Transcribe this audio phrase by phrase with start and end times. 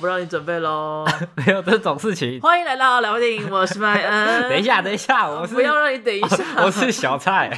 [0.00, 1.04] 不让你准备喽。
[1.36, 2.40] 没有这种事情。
[2.40, 4.42] 欢迎来到聊电影，我是麦恩。
[4.48, 7.50] 等一下，等一下，我是不要让你等一下， 我是小蔡。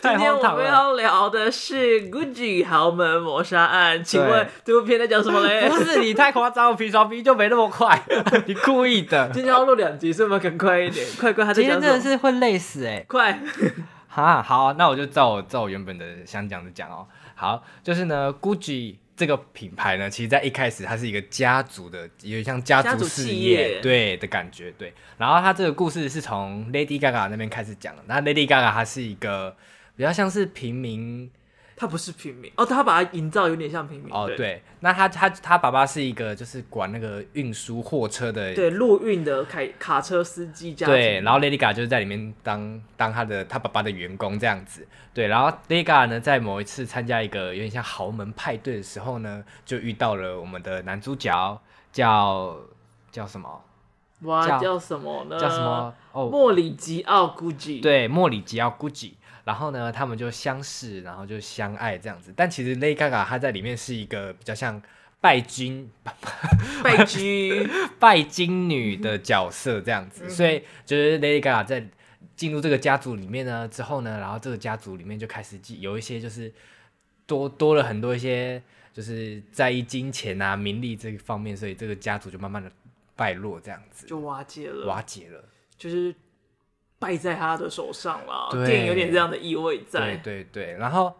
[0.00, 5.68] 今天我们要聊的是《Gucci 豪门谋杀案》，请问这部片在讲什么嘞？
[5.68, 8.02] 不是你太夸张，我平常比就没那么快，
[8.46, 9.28] 你故意的。
[9.34, 11.06] 今天要录两集，是不是更快一点？
[11.20, 11.80] 快快，他在讲什么？
[11.80, 13.06] 今天真的是会累死哎、欸！
[13.06, 13.38] 快
[14.08, 17.06] 哈，好，那我就照我照我原本的想讲的讲哦。
[17.34, 24.92] 好，就是呢，Gucci 这个品牌呢，其实在一开始它是一个家族的，有点像家族事业对的感觉，对。
[25.16, 28.02] 然后它这个故事是从 Lady Gaga 那边开始讲的。
[28.06, 29.56] 那 Lady Gaga 她是一个
[29.96, 31.30] 比较像是平民。
[31.76, 34.26] 他不是平民哦，他把他营造有点像平民哦。
[34.34, 40.90] 对，那他他他爸爸是一个就是管那个运输货车的，对，陆运的开卡车司机这样。
[40.90, 44.86] 对，然后 Lady Gaga 就是在里面当当他的他爸爸的员工这样子。
[45.12, 51.60] 对，然后 Lady Gaga 呢，在某一次参加一个有点像豪门派对的时候呢，就遇到了我们的男主角，
[51.92, 52.56] 叫
[53.12, 53.62] 叫什么？
[54.22, 55.38] 哇，叫，叫什么呢？
[55.38, 55.94] 叫什么？
[56.12, 57.82] 哦，莫里吉奥 Gucci。
[57.82, 59.12] 对，莫里吉奥 Gucci。
[59.46, 62.32] 然后呢，他们就相识，然后就相爱这样子。
[62.34, 64.82] 但其实 Lady Gaga 她在里面是一个比较像
[65.20, 65.88] 拜金、
[66.82, 67.64] 拜金、
[68.00, 70.24] 拜金女的角色这样子。
[70.26, 71.86] 嗯、所以就是 Lady Gaga 在
[72.34, 76.52] 进入这个家族里面呢之后呢，然后这个家族里面就开始有一些就是
[77.24, 78.60] 多多了很多一些
[78.92, 82.68] 就是在意金钱啊、名利这一方面，所以这个家族就慢慢的
[83.14, 85.44] 败落这样子，就瓦解了，瓦解了，
[85.78, 86.12] 就是。
[87.06, 90.16] 败在他的手上了，对电影有点这样的意味在。
[90.16, 91.14] 对对对，然后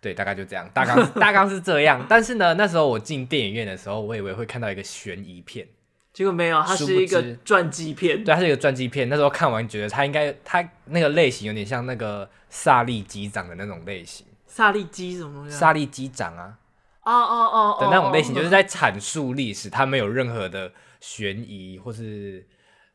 [0.00, 2.04] 对，大概就这样，大纲 大纲是这样。
[2.08, 5.68] 但是呢，那时候我进电影院的时候，我以为会看到一个悬疑片，
[6.12, 8.24] 结果没有，它是一个传记片。
[8.24, 9.08] 对，它是一个传记片。
[9.08, 14.26] 那时候看完觉得它应该，它那个类型有点像那个萨利机长的那种类型。
[14.46, 15.56] 萨利机什么东西？
[15.56, 16.58] 萨利机长啊，
[17.04, 22.44] 哦哦哦的那种类型，就是在阐述历史，它没有任何的悬疑或是。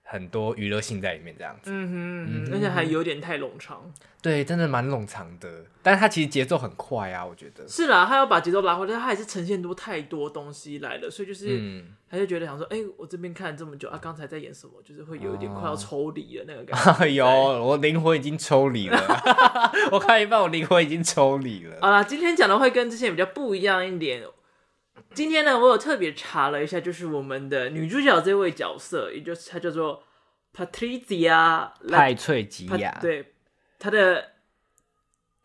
[0.07, 5.65] 很多娱乐性在里面，这样子，嗯哼，嗯，而且还有点太冗长，对，真的蛮冗长的。
[5.81, 16.91] 但是它其实节奏很快啊，我觉得是啦，他要把节奏拉回来，他还是呈现多太多东西来了，所以就是，嗯，还是觉得想说，哎、欸，我这边看了这么久啊，刚才在演什么，就是会有一点快要抽离的那个感觉。
[17.03, 18.97] 哎呦，我灵魂已经抽离了，
[19.91, 21.77] 我看一半，我灵魂已经抽离了。
[21.81, 24.23] 好啦，今天讲的会跟之前比较不一样一点。
[25.15, 30.03] 今天呢，我有特别查了一下，就是我们的女主角这位角色，也就是她叫做
[30.53, 33.31] Patrizia 派翠吉亚，对，
[33.79, 34.31] 她的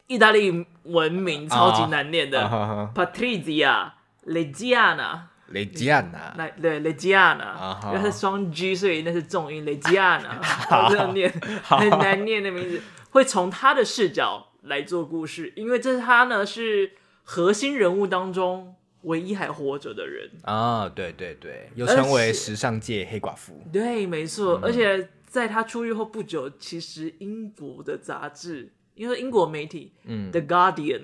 [0.08, 3.92] 意大利文名超级难念的、oh, Patrizia
[4.26, 11.32] Reggiana，Reggiana，来对 Reggiana，因为它是双 G，所以那是重音 Reggiana， 好这样念
[11.62, 18.74] 很难念的名字，会从她的视角来做故事，因为这是她呢是核心人物当中。
[19.02, 23.62] 唯一还活着的人啊，对对对，又称为时尚界黑寡妇。
[23.72, 24.58] 对，没错。
[24.58, 31.00] 嗯、而且在他出狱后不久，其实英国的杂志，因为英国媒体，嗯，《The Guardian》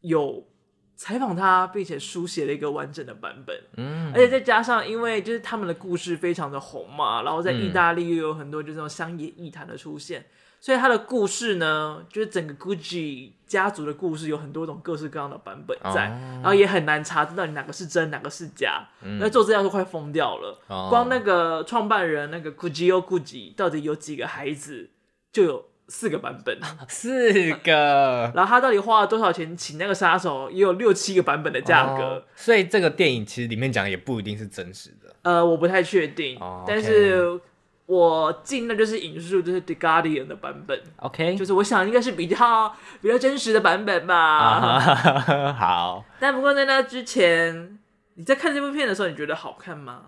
[0.00, 0.46] 有
[0.94, 3.60] 采访他，并且书写了一个完整的版本。
[3.76, 10.24] 嗯，而且再加上，因为就是他们的故事非常的红嘛，然后在意大利又有很多就是这种乡野异谈的出现。
[10.60, 18.88] 所以他的故事呢，就是整个 Gucci 家族的故事有很多种各式各样的版本在，哦、然后也很难查知道你哪个是真，哪个是假。
[19.00, 20.58] 那、嗯、做资料都快疯掉了。
[20.66, 24.90] 哦、光那个创办人那个 Guccio Gucci 到底有几个孩子，
[25.30, 26.58] 就有四个版本。
[26.88, 28.32] 四个。
[28.34, 32.22] 然后他到底花了多少钱请那个杀手，也有六七个版本的价格、哦。
[32.34, 35.14] 所以这个电影其实里面讲的也不一定是真实的。
[35.22, 37.40] 呃，我不太确定，但是。
[37.86, 44.80] 我进的就是引述，就是 The Guardian 的版本，OK，就是我想应该是比较比较真实的版本吧。
[44.80, 45.52] Uh-huh.
[45.54, 47.78] 好，但不过在那之前，
[48.14, 50.02] 你在看这部片的时候，你觉得好看吗？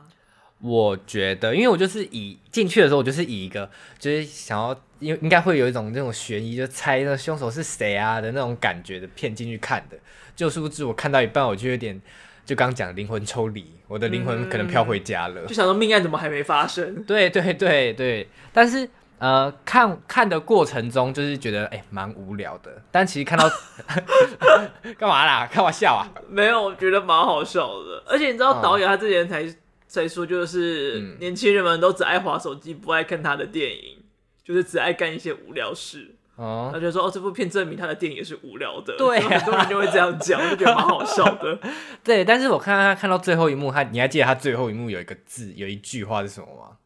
[0.61, 9.97] 我觉得，因为我就是以进去的时候，我就是以一个就是想要，应应该会有一种那种悬疑，就猜那凶手是谁啊的那种感觉的片进去看的。
[10.35, 12.03] 就殊不知我看到一半，我就有点。
[12.49, 15.43] 就刚讲灵魂抽离，我的灵魂可能飘回家了。
[15.43, 16.95] 嗯、就想说命案怎么还没发生？
[17.05, 22.83] 对对对对，但是呃，看看的过程中就是觉得哎，蛮、欸、无聊的。
[22.91, 23.47] 但其实看到
[24.97, 25.47] 干嘛啦？
[25.47, 26.09] 开玩笑啊？
[26.27, 28.03] 没有，我觉得蛮好笑的。
[28.07, 29.57] 而且你知道导演他之前才、嗯、
[29.87, 33.99] 才说，就是年轻人们都只爱划手机，不爱看他的电影，
[34.43, 36.15] 就是只爱干一些无聊事。
[36.39, 38.97] 哦，他就说哦，这部片证明他的电影也是无聊的。
[38.97, 41.59] 对、啊，很多人就会这样讲，我就觉得蛮好笑的。
[42.05, 46.77] 对，但是我看他看到最后一幕，他你还记得他最后一幕有一个字，有一句话是什么吗？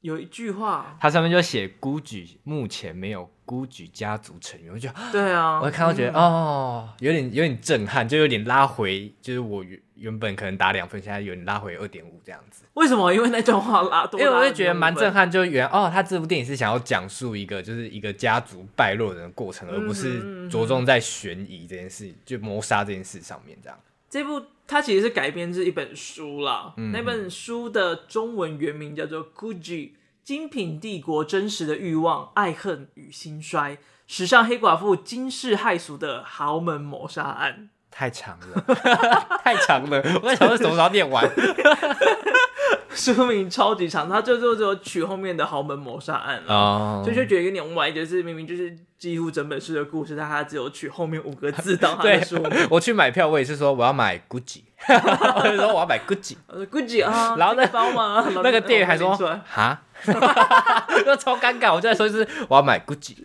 [0.00, 12.64] 有一句话，它上面就写 Gucci 目前没有 Gucci 家族成员，我就对啊，我看到觉得、嗯、哦，有点有点震撼，就有点拉回，就是我原原本可能打两分，现在有点拉回二点五这样子。
[12.74, 13.12] 为什么？
[13.12, 23.78] 因为那段话拉多，因为我会觉得蛮震撼，就原哦，他这部电影是想要讲述一个就是一个家族败落的过程，而不是着重在悬疑这件事，就谋杀这件事上面这样。
[24.08, 29.90] 这部它其实是改编自一本书啦，嗯、那本书的中文原名叫做《Gucci
[30.24, 33.76] 精品帝国真实的欲望、爱恨与兴衰：
[34.06, 37.68] 时尚黑寡妇惊世骇俗的豪门谋杀案》。
[37.90, 38.64] 太长了，
[39.44, 41.22] 太长了，我在想说什么时候念完。
[42.94, 52.66] 书名超级长，他就就只有取后面的豪门谋杀案了，所以就觉得有点歪，就是明明就是几乎整本书的故事，但他只有取后面五个字当他的 书名。
[52.70, 58.24] 我去买票，我也是说我要买 Gucci，我就说我要买 Gucci，Gucci 啊，然后那包吗？
[58.42, 59.82] 那个店员还说哈，
[61.04, 63.16] 就超尴尬，我就在说是我要买 Gucci。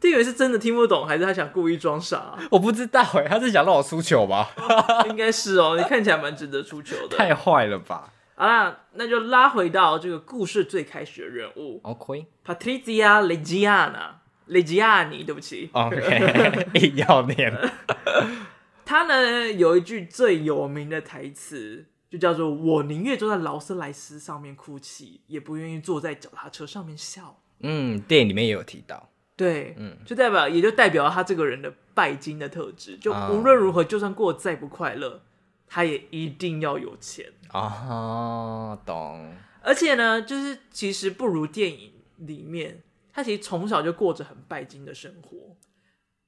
[0.00, 2.16] 店员是真的听不懂，还是他想故意装傻？
[2.18, 2.38] 啊？
[2.50, 4.50] 我不知道哎，他是想让我出糗吧？
[5.08, 7.16] 应该是哦，你看起来蛮值得出糗的。
[7.16, 8.10] 太坏了吧？
[8.36, 11.80] 好啦，那就拉回到这个故事最开始的人物。
[11.84, 15.70] OK，Patrizia Reggiani，Reggiani，对不起。
[15.72, 17.56] OK， 硬要念。
[18.84, 29.10] 他呢有一句最有名的台词，就叫做“我宁愿坐在劳斯莱斯上面哭泣，也不愿意坐在脚踏车上面笑。”嗯，电影里面也有提到。
[29.34, 35.22] 对，嗯，就代表，也就代表他这个人的拜金的特质，就无论如何，就算过得再不快乐，
[35.66, 39.34] 他也一定要有钱啊，懂。
[39.60, 45.56] 而且呢，就是其实不如电影里面，他其实从小就过着很拜金的生活。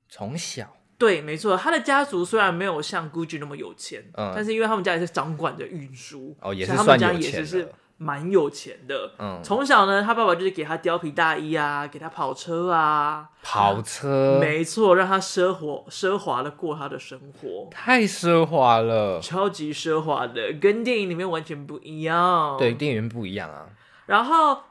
[0.09, 7.73] 从小，对，没错，他的家族虽然没有像 Gucci 那么有钱，嗯，但是因为他们家也是掌管着运输，哦，也是算有钱的。
[7.99, 23.65] 蛮有钱的，嗯，从小呢，他爸爸就是给他貂皮大衣啊，给他跑车啊，跑车，没错，让他奢华奢华的过他的生活，太奢华了，超级奢华的，跟电影里面完全不一样，对，电影不一样啊。
[24.05, 24.65] 然后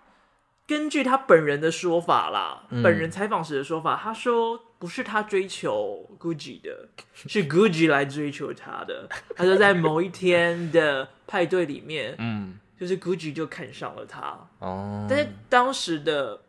[0.67, 9.09] 根据他本人的说法啦，嗯、本人采访时的说法，他说不是他追求 Gucci 的，是 Gucci 来追求他的。
[9.35, 12.59] 他说在某一天的派对里面，嗯。
[12.77, 16.41] 就是 Gucci 就看上了他哦，但是当时的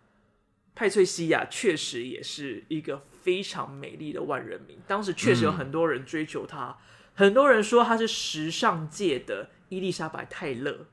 [0.74, 6.76] 派翠西亚确实也是一个非常美丽的万人迷，当时确实有很多人追求她，嗯、
[7.14, 10.86] 很多人说她是时尚界的伊丽莎白泰勒。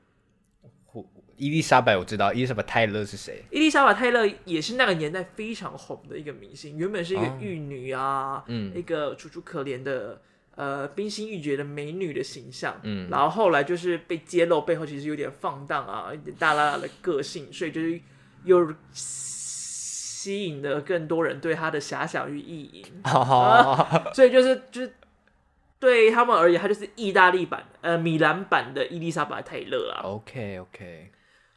[1.36, 3.44] 伊丽莎白我知道，伊丽莎白泰勒是谁？
[3.50, 10.20] 伊丽莎白泰勒也是那个年代非常红的一个明星，原本是一个玉女啊，哦、嗯，一个楚楚可怜的。
[10.56, 18.00] 呃，冰心玉洁的美女的形象，嗯，然后后来就是被揭露背后其实有点放荡啊，一点大剌剌的个性，所以就是
[18.44, 24.94] 又吸引了更多人对她的遐想与意淫， 啊，所以就是就是
[25.80, 30.02] 对他们而言，她就是意大利版呃米兰版的伊丽莎白泰勒啊。
[30.04, 31.10] OK OK，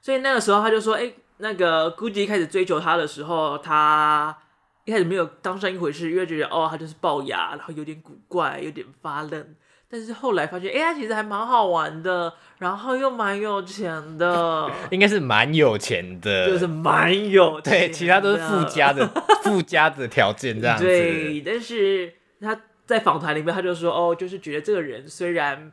[0.08, 4.38] 所以那个时候他就说，哎，那个 Gucci 开始追求他的时候，他。
[4.86, 9.46] 一开始没有当上一回事，因为觉得哦，他就是龅牙，然后有点古怪，有点发愣。
[9.90, 17.60] 但是后来发现，哎，他其实还蛮好玩的，然后又蛮有钱的，应该是蛮有钱的，就是蛮有。
[17.60, 19.06] 对，其他都是附加的
[19.44, 20.86] 附加的条件这样子。
[20.86, 25.70] 对，但是他在访谈里面他就说，哦，就是觉得这个人虽然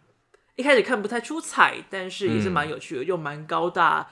[0.56, 4.08] 一开始看不太出彩，但是也是蛮有趣的，嗯、又蛮高大。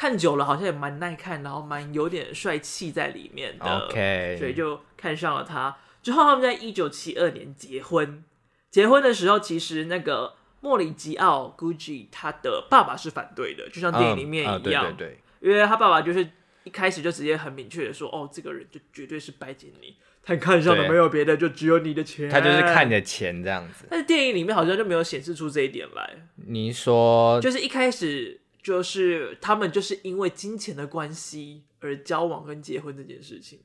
[0.00, 5.76] 看久了好像也蛮耐看，然后蛮有点帅气在里面的，OK，所以就看上了他。
[6.02, 8.24] 之后他们在一九七二年结婚，
[8.70, 16.26] 结婚的时候其实那个莫里吉奥 Gucci 他的爸爸是反对的，就像电影里面一样，嗯嗯、对对对，因为他爸爸就是
[16.64, 23.84] 一开始就直接很明确的说，哦，这个人就绝对是拜金女，他看上的没有别的，就只有你的钱，他就是看你的钱这样子。
[23.90, 26.26] 但是电影里面好像就没有显示出这一点来。
[26.46, 28.39] 你说，就是一开始。
[28.62, 33.58] 就是他们就是因为金钱的关系而交往跟结婚这件事情。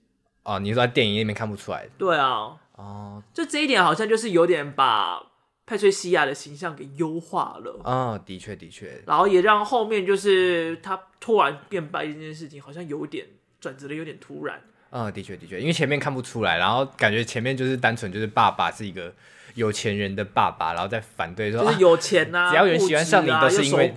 [0.43, 1.87] 哦，你说在电影里面看不出来？
[1.97, 5.21] 对啊，哦，就这一点好像就是有点把
[5.65, 7.81] 佩翠西亚的形象给优化了。
[7.83, 13.25] 啊、哦，的确的确，然后也让后面就是他突然变白这件事情好像有点
[13.59, 14.57] 转折的有点突然。
[14.89, 19.13] 啊、哦，的确的确，因为前面看不出来，然后感觉前面就是单纯就是爸爸是一个。
[19.55, 23.93] 有钱人的爸爸，然后再反对说，就是有钱呐、啊，只要有人喜欢上你，都是因为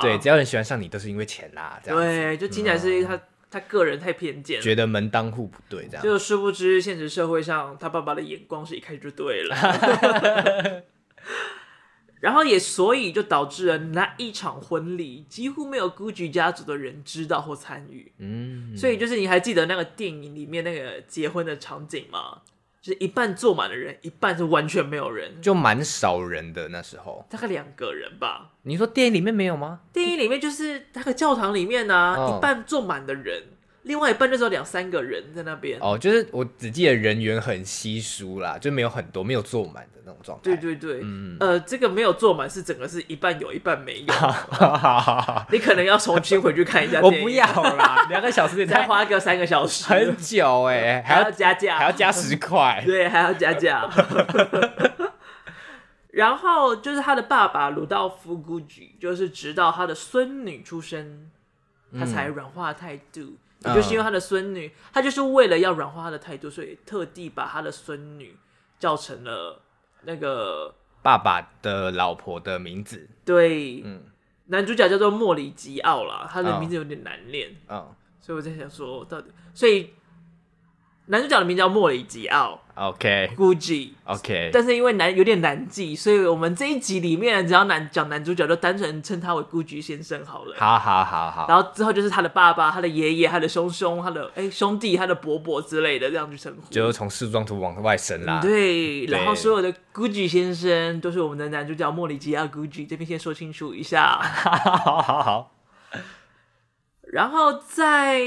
[0.00, 10.82] 对，只要有人喜欢上你，都是因为钱啦、啊，这样对，就听起来是他、嗯、他个人太偏见，觉得门当户不对，这样，就殊不知现实社会上他爸爸的眼光是一开始就对了。
[12.20, 18.10] 然后也所以就导致了那一场婚礼几乎没有 Gucci 家族的人知道或参与。
[18.18, 22.40] 嗯，所以就是你还记得那个电影里面那个结婚的场景吗？
[22.88, 28.52] 就是一半坐满了人，一半是完全没有人，就蛮少人的那时候，大概两个人吧。
[28.62, 29.80] 你说电影里面没有吗？
[29.92, 32.38] 电影里面就是那个教堂里面呢、啊，oh.
[32.38, 33.42] 一半坐满的人。
[33.88, 40.44] 另外一半就只有两三个人在那边哦，就是我只记得人员很稀疏啦，就没有很多，没有坐满的那种状态。
[40.44, 44.14] 对对对，嗯，呃，这个没有坐满是整个是一半有一半没有。
[45.50, 47.00] 你可能要重新回去看一下。
[47.00, 53.88] 我不要啦， 两个小时你才花个三个小时，很久哎， 还要加价，还要加十块，对，还要加价。
[56.10, 61.30] 然后就是他的爸爸鲁道夫·古吉，就是直到他的孙女出生，
[61.98, 63.36] 他才软化态度。
[63.64, 68.36] 也就是因为他的孙女，他就是为了要软化他的态度，所以特地把他的孙女
[68.78, 69.60] 叫成了
[70.02, 73.08] 那个爸爸的老婆的名字。
[73.24, 74.02] 对，嗯，
[74.46, 79.90] 男主角叫做莫里吉奥啦，他的名字有点难念，嗯，所以我在想说，到底，所以。
[81.10, 90.54] 男主角的名字叫莫里吉奥，OK，Gucci，OK，但是因为难有点难记，所以我们这一集里面只要男讲男主角，就单纯称他为 Gucci 先生好了。
[90.58, 91.46] 好好好好。
[91.48, 96.70] 然后之后就是他的爸爸、他的爷爷、他的兄兄、他的哎、欸、兄弟、他的伯伯之类的这样去称呼。
[96.70, 98.40] 就是从树状图往外伸啦。
[98.42, 104.20] 对，然后所有的 Gucci 先生都是我们的男主角莫里吉奥 Gucci，这边先说清楚一下。
[104.20, 105.54] 好好好。
[107.10, 108.20] 然后在。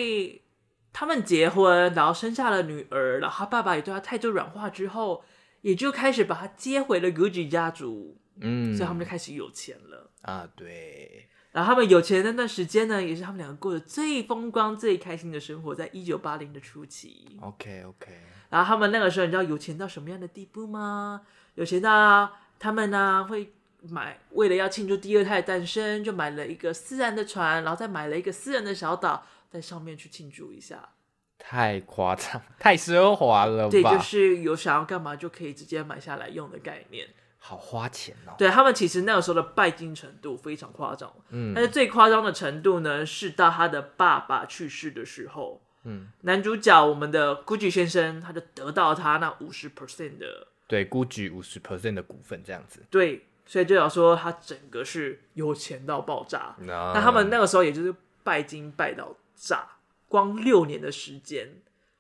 [0.94, 5.24] 他们结婚，然后生下了女儿，然后他爸爸也对他态度软化之后，
[5.62, 8.18] 也就开始把他接回了 Gucci 家族。
[8.44, 10.48] 嗯，所以他们就开始有钱了啊。
[10.56, 17.38] 对，然后他们有钱的那段时间呢，也是他们两个过得最风光、最开心的生活，在一九八零的初期。
[17.42, 18.12] OK OK。
[18.50, 21.22] 然后他们那个时候，你知道有钱到什么样的地步吗？
[21.56, 23.54] 有钱到他们呢会
[23.90, 29.24] 买，为了要庆祝第二胎诞生，就买了一个私人的船，然后再买了一个私人的小岛。
[29.52, 30.94] 在上面去庆祝一下，
[31.38, 33.70] 太夸张， 太奢华了吧？
[33.70, 37.06] 对，就是有想要干嘛就可以直接买下来用的概念，
[37.38, 38.32] 好花钱哦。
[38.38, 56.56] 对，他们其实那个时候的拜金程度非常夸张，嗯，但是最夸张的程度呢，是到他的爸爸去世的时候，嗯，男主角我们的 Gucci 先生他就得到他那五十 percent 的，对，Gucci 五十 percent 的股份这样子，对，所以就要说他整个是有钱到爆炸。
[56.60, 57.94] 那他们那个时候也就是
[58.24, 59.14] 拜金拜到。
[59.42, 59.68] 炸！
[60.08, 61.48] 光六年的时间，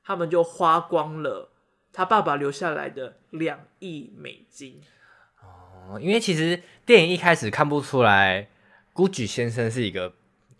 [0.03, 1.49] 他们就花光了
[1.91, 4.81] 他爸爸留下来的两亿美金。
[5.41, 8.47] 哦，因为其实电影一开始看不出来
[8.93, 10.13] ，Gucci 先生是一个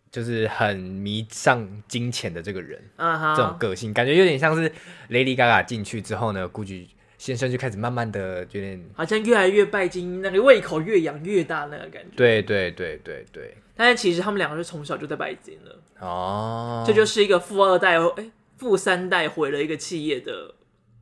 [0.10, 2.82] 就是很迷上金钱的这个人。
[2.96, 4.72] 嗯哼，这种个性感觉有点像是
[5.10, 6.88] Lady Gaga 进去之后呢，Gucci
[7.22, 12.10] 先生就开始慢慢的有点好像越来越拜金，那个胃口越养越大那个感觉。
[12.16, 13.56] 对对对对对。
[13.76, 15.80] 但是其实他们两个是从小就在拜金了。
[16.00, 20.56] 哦，这就是一个富二代，哎、欸，富三代毁了一个企业的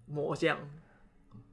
[0.07, 0.57] 模样。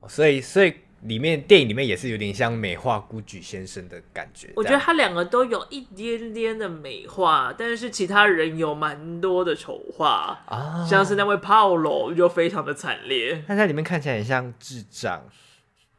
[0.08, 0.74] 所以，所以
[1.06, 4.52] 里面电影里面也是有点像美化 Gucci 先生的感觉。
[4.56, 15.24] 我觉得他两个都有一点点的美化，但是其他人有蛮多的丑化啊，像是那位 Paulo 就非常的惨烈，他在里面看起来很像智障。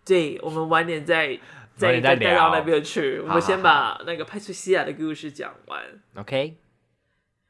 [0.05, 1.39] 对，我们晚点再
[1.75, 5.81] 再再带到那边去，我们先把那个派翠西亚的故事讲完。
[6.15, 6.57] OK。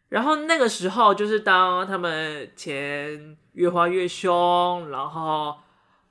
[0.09, 5.53] 然后那个时候，就是当他们钱越花越凶，然后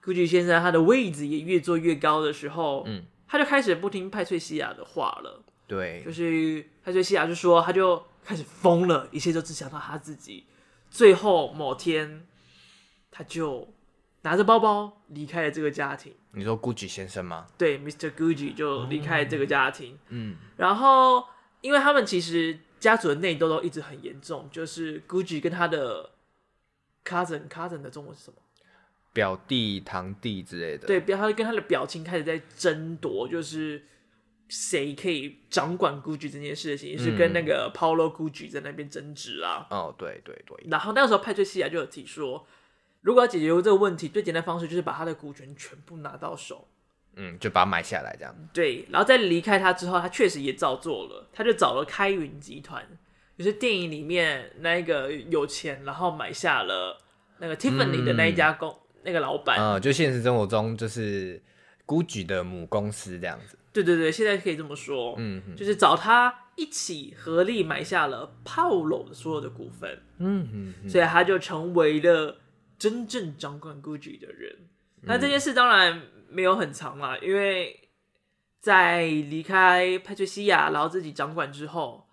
[0.06, 5.42] Gucci 先生他的位置也越做越高的时候，嗯，他就开始不听派翠西亚的话了。
[5.66, 10.46] 对，就是派翠西亚就说，他就开始疯了，一切都只想到他自己。
[10.88, 12.24] 最后某天，
[13.10, 13.74] 他就
[14.22, 16.14] 拿着包包离开了这个家庭。
[16.32, 17.48] 你说 Gucci 先生吗？
[17.58, 18.12] 对，Mr.
[18.12, 19.98] Gucci 就离开了这个家庭。
[20.10, 21.24] 嗯，然后
[21.60, 22.60] 因为他们其实。
[22.78, 26.10] 家族的内斗都一直很严重，就是 Gucci 跟他的
[27.06, 28.36] cousin cousin 的中文是什么？
[29.16, 30.86] 表弟、堂弟之类的。
[30.86, 33.82] 对，表他跟他的表亲开始在争夺，就是
[34.46, 39.66] 谁可以掌管 Gucci 这件事情，嗯、是跟那个 Paolo Gucci 在那边争执啊。
[39.70, 40.66] 哦，对对对。
[40.68, 42.46] 然后那个时候派翠西亚就有提说，
[43.00, 46.68] 如果要解决这个问题，最简单的方式就是把他的股权全部拿到手。
[47.18, 48.36] 嗯，就把它买下来这样。
[48.52, 51.30] 对，然后在离开他之后，他确实也照做了。
[51.32, 52.86] 他就找了开云集团，
[53.38, 57.00] 就是电影里面那一个有钱，然后买下了
[57.38, 59.56] 那个 Tiffany 的那一家公、嗯、那个老板。
[59.58, 61.42] 嗯，就现实生活中就是
[61.86, 63.56] Gucci 的母公司这样子。
[63.72, 65.14] 对对对，现在可以这么说。
[65.16, 70.02] 嗯哼，就是找他一起合力买下了 Paulo 的所有的股份。
[70.18, 72.36] 嗯哼，所以他就成为了
[72.78, 74.54] 真正掌管 Gucci 的人。
[75.02, 76.02] 那、嗯、这件事当然。
[76.28, 77.88] 没有很长嘛，因为
[78.60, 82.08] 在离开派翠西亚，然后自己掌管之后，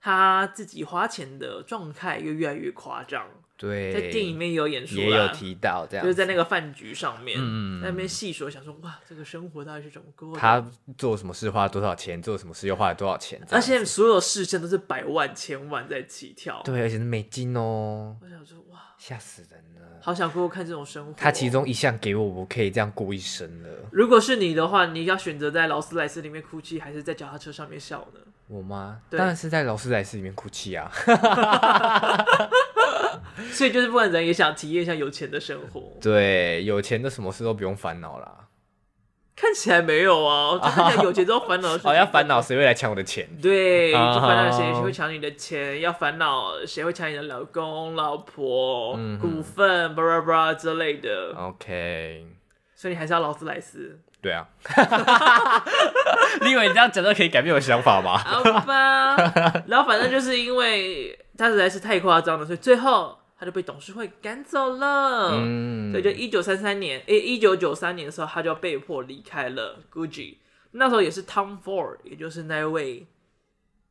[0.00, 3.26] 他自己花钱的状态又越来越夸张。
[3.56, 10.38] 对，在电影里面有演出，也有提到这样，就是在那个饭局上面，嗯、在那边细说，想说哇，这个生活到底是怎么过的？
[10.38, 10.62] 他
[10.98, 12.20] 做什么事花了多少钱？
[12.20, 13.40] 做什么事又花了多少钱？
[13.50, 16.60] 而且所有事情都是百万、千万在起跳。
[16.64, 18.16] 对，而且是美金哦。
[18.20, 19.98] 我想说哇，吓死人了！
[20.02, 21.12] 好想过过看这种生活。
[21.16, 23.68] 他其中一项给我，我可以这样过一生了。
[23.90, 28.20] 如果是你的话，你要选择在劳斯莱斯里面哭泣，还是在脚踏车上面笑呢？
[28.48, 29.00] 我吗？
[29.10, 30.92] 当然是在劳斯莱斯里面哭泣啊。
[33.52, 35.92] 所以就是不管怎样也想体验一下有钱的生活。
[36.00, 38.32] 对，有钱的什么事都不用烦恼啦。
[39.34, 41.68] 看起来没有啊，我 看起来有钱之后烦恼。
[41.84, 43.28] 哦，要烦恼谁会来抢我的钱？
[43.42, 51.34] 对，就烦恼谁谁会抢你的钱，要烦恼谁会抢你的老公、老婆、嗯、股份、巴拉巴拉之类的。
[51.36, 52.26] OK。
[52.74, 53.98] 所以你还是要劳斯莱斯。
[54.22, 54.48] 对啊。
[56.40, 58.16] 你以为你这样讲就可以改变我的想法吗？
[58.16, 59.16] 好吧。
[59.66, 61.18] 然后反正就是因为。
[61.38, 65.32] 他实在是太夸张了，所以最后他就被董事会赶走了。
[65.34, 70.36] 嗯，所以就一九三三年，诶，一九九三年的时候，他就被迫离开了 Gucci。
[70.72, 73.06] 那时候也是 Tom Ford，也就是那位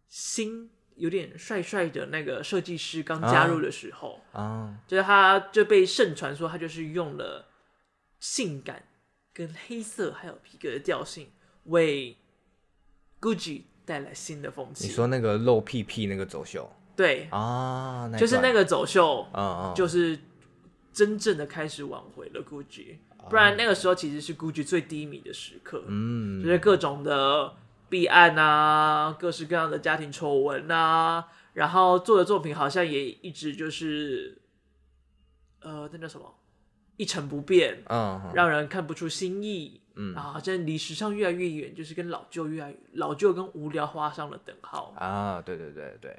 [0.07, 7.47] 新有点帅帅的那个设计师刚加入的时候啊，啊就是他就被盛传说他就是用了
[8.19, 8.83] 性感
[9.33, 11.27] 跟黑色还有皮革的调性
[11.65, 12.15] 为
[13.19, 14.87] Gucci 带来新的风气。
[14.87, 16.71] 你说那个露屁屁那个走秀？
[16.95, 17.27] 对。
[17.31, 19.27] 啊，就是那个走秀，
[19.75, 20.17] 就是
[20.93, 22.95] 真正的开始挽回了 Gucci，
[23.29, 27.53] 不然那个时候其实是 Gucci 最低迷的时刻，嗯，就是各种的
[27.89, 34.37] 弊案啊，各式各样的家庭丑闻啊，然后做的作品好像也一直就是，
[35.61, 36.33] 呃，那叫什么？
[36.97, 44.93] 一成不变，嗯，让人看不出新意，嗯，然后好像离时尚越来越远，就是跟老旧越来越老旧跟无聊画上了等号。
[44.95, 46.17] 啊，对对对对。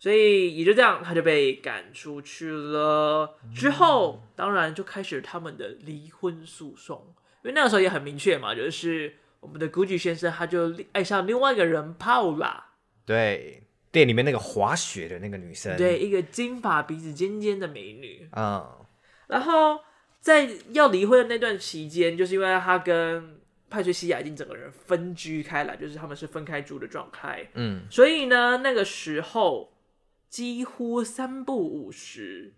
[0.00, 3.36] 所以也就这样，他就被赶出去了。
[3.52, 12.62] 之后，当然就开始他们的离婚诉讼，因为那个时候也很明确嘛，就是我们的 Gucci 先生他就爱上另外一个人 Paula。
[13.04, 18.28] 对，店里面那个滑雪的那个女生，对，一个金发、鼻子尖尖的美女。
[18.36, 18.64] 嗯。
[19.26, 19.80] 然后
[20.20, 27.50] 在要离婚的那段期间，就是因为他跟派翠西亚已经整个人分居开来，就是他们是分开住的状态。
[27.54, 27.82] 嗯。
[27.90, 29.72] 所以呢，那个时候。
[30.28, 32.54] 几乎三不五时，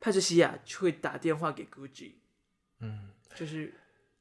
[0.00, 2.12] 派翠西亚就会打电话给 Gucci，
[2.80, 3.74] 嗯，就是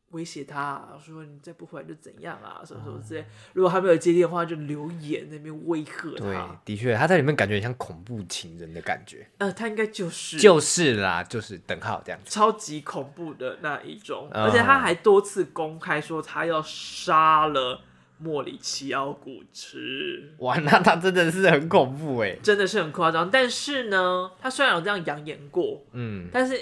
[0.09, 3.21] 威胁他说：“你再不回来就怎样啊，什么什么之类。
[3.21, 6.23] 嗯”如果他没有接电话，就留言那边威吓他。
[6.23, 9.29] 对，的确，他在里面感觉像恐怖情人的感觉。
[9.37, 14.29] 呃，他应该就是就是啦，就是等号这样子，超级恐怖的那一种。
[14.31, 17.81] 嗯、而且他还多次公开说他要杀了。
[18.17, 23.29] 莫里奇奥古驰，哇，那他真的是很恐怖哎，真的是很夸张。
[23.29, 26.59] 但是呢，他虽然有这样扬言过，嗯，但是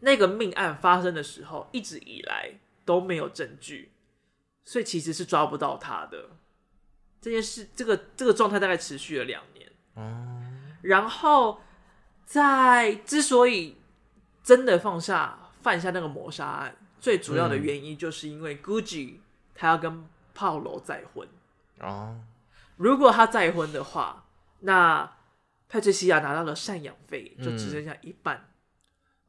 [0.00, 2.52] 那个命案发生的时候，一直以来
[2.84, 3.92] 都没有证据，
[4.64, 6.30] 所以其实是抓不到他的。
[7.20, 9.70] 这件事，这个这个状态大概持续了两年。
[9.96, 11.60] 嗯，然后
[12.24, 13.76] 在之所以
[14.42, 19.16] 真的放下犯下那个谋杀案，最主要的原因就是因为 Gucci
[19.54, 21.26] 他要跟炮楼再婚。
[21.80, 22.20] 哦，
[22.76, 24.24] 如果他再婚的话，
[24.60, 25.10] 那
[25.68, 28.48] 派翠西亚拿到了赡养费就只剩下一半。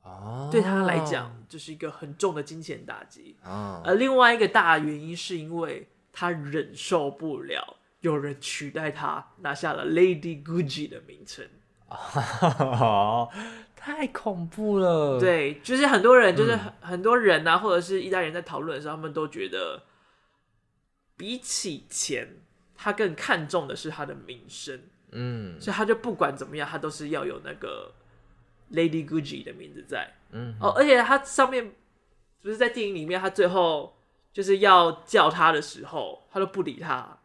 [0.03, 3.37] 哦，对他来讲这是一个很重的金钱打击。
[3.43, 3.81] 哦。
[3.85, 11.47] 而另外一个大原因是因为他忍受不了有人取代他拿下了 Lady Gucci 的名称。
[11.87, 13.29] 哦，
[13.75, 15.19] 太恐怖了。
[15.19, 19.83] 对，就是很多人，就是很很多人啊，或者是意大利人在讨论的时候，他们都觉得。
[21.21, 22.27] 比起钱，
[22.75, 24.81] 他更看重的是他的名声，
[25.11, 27.93] 嗯，所以他就不管怎么样，他都是要有那个
[28.71, 31.75] Lady Gucci 的名字在，嗯，哦，而且他上面
[32.41, 33.95] 不是在电影里面，他最后
[34.33, 37.19] 就是要叫他的时候，他都不理他，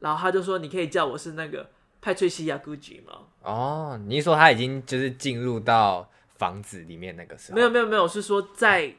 [0.00, 8.92] 然后他就说：“你可以叫我是那个派翠西亚 Gucci 吗？”哦，你说他已经就是进入到房子里面那个时候，没有没有没有，是说在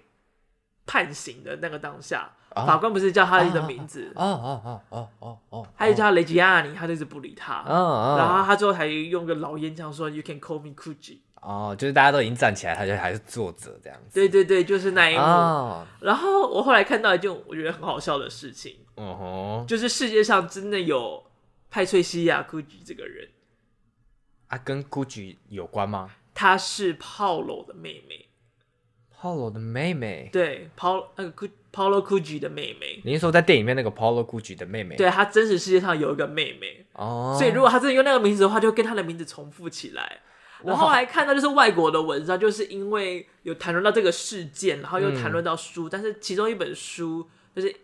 [0.85, 2.31] 判刑的那个当下。
[2.55, 14.15] 法官不是叫他的名字，哦哦哦哦哦哦，他就叫他雷吉亚尼，他就一直不理他，然后他最后还用个老烟枪说 “You can call me Gucci”，哦，就是大家都已经站起来，他就还是坐着这样子。
[14.15, 15.85] 对对对，就是那一幕。
[15.99, 21.23] 然后我后来看到一件我觉得很好笑的事情，哦就是世界上真的有
[21.69, 23.29] 派翠西亚 Gucci 这个人。
[24.47, 26.09] 啊，跟 Gucci 有关吗？
[26.33, 28.29] 她是 Paolo 的妹妹
[29.19, 32.99] ，Paolo 的妹妹，对，Paolo 那个 Paulo Gucci 的妹妹。
[33.05, 34.95] 你是说在电影里面那个 Paulo Gucci 的妹妹？
[34.95, 37.35] 对，她真实世界上有一个妹妹哦。
[37.37, 40.21] 所以如果她真的用那个名字的话，就跟她的名字重复起来。
[40.63, 47.69] 然后还看到就是外国的文章，就是因为有谈论到这个事件，然后又谈论到书，嗯、但是其中一本书就是《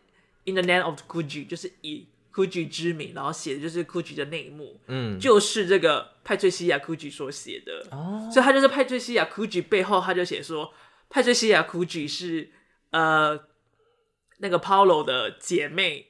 [0.45, 10.73] In the Name of Gucci》，就是以 Gucci 之名，然后写的就是 Gucci 的内幕，嗯，就是这个派翠西亚 Gucci 所写的，哦，所以他就是派翠西亚 Gucci 背后，他就写说
[11.11, 12.49] 派翠西亚 Gucci 是
[12.89, 13.39] 呃
[14.43, 16.09] 那个 Paulo 的姐妹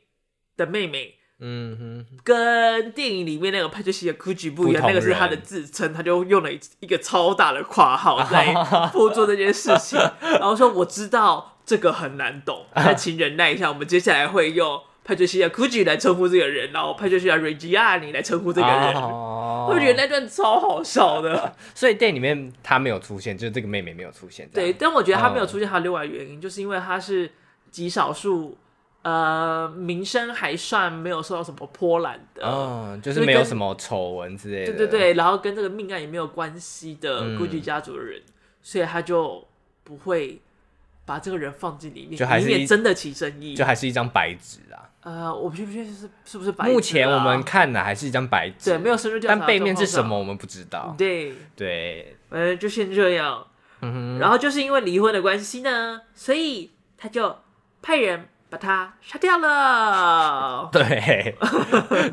[0.58, 1.16] 的妹妹。
[1.46, 8.54] 嗯哼，跟电影里面那个派翠西亚 Gucci 不一样，那个是他的自称，他就用了一个超大的括号 在
[8.94, 21.54] 辅助这件事情，然后说我知道这个很难懂，但请忍耐一下，我们接下来会用派翠西亚 Gucci 来称呼这个人，然后派翠西亚 Reggiani 来称呼这个人，我觉得那段超好笑的。
[21.76, 24.48] 所以电影里面他没有出现，就是这个妹妹没有出现。
[24.54, 27.30] 对，但我觉得他没有出现，他另外原因就是因为他是
[27.74, 28.58] 极少数。
[29.06, 38.32] 呃，名声还算没有受到什么波澜的，嗯，就是没有什么丑闻之类的，对对对，然后跟这个命案也没有关系的 Gucci 家族的人，嗯，
[38.62, 39.46] 所以他就
[39.84, 40.40] 不会
[41.04, 44.88] 把这个人放进里面，就还是以免真的起争议，就还是一张白纸啊。
[45.02, 50.96] 呃，我不确定是是不是白纸，啊，目前我们看的还是一张白纸，对，没有深入调查，但背面是什么我们不知道。
[50.98, 51.34] 对。
[51.58, 53.46] 对，呃，就先这样，
[53.82, 57.36] 嗯哼，然后就是因为离婚的关系呢，所以他就
[57.84, 58.30] 派人。
[58.50, 60.70] 把他杀掉了。
[60.72, 61.36] 对，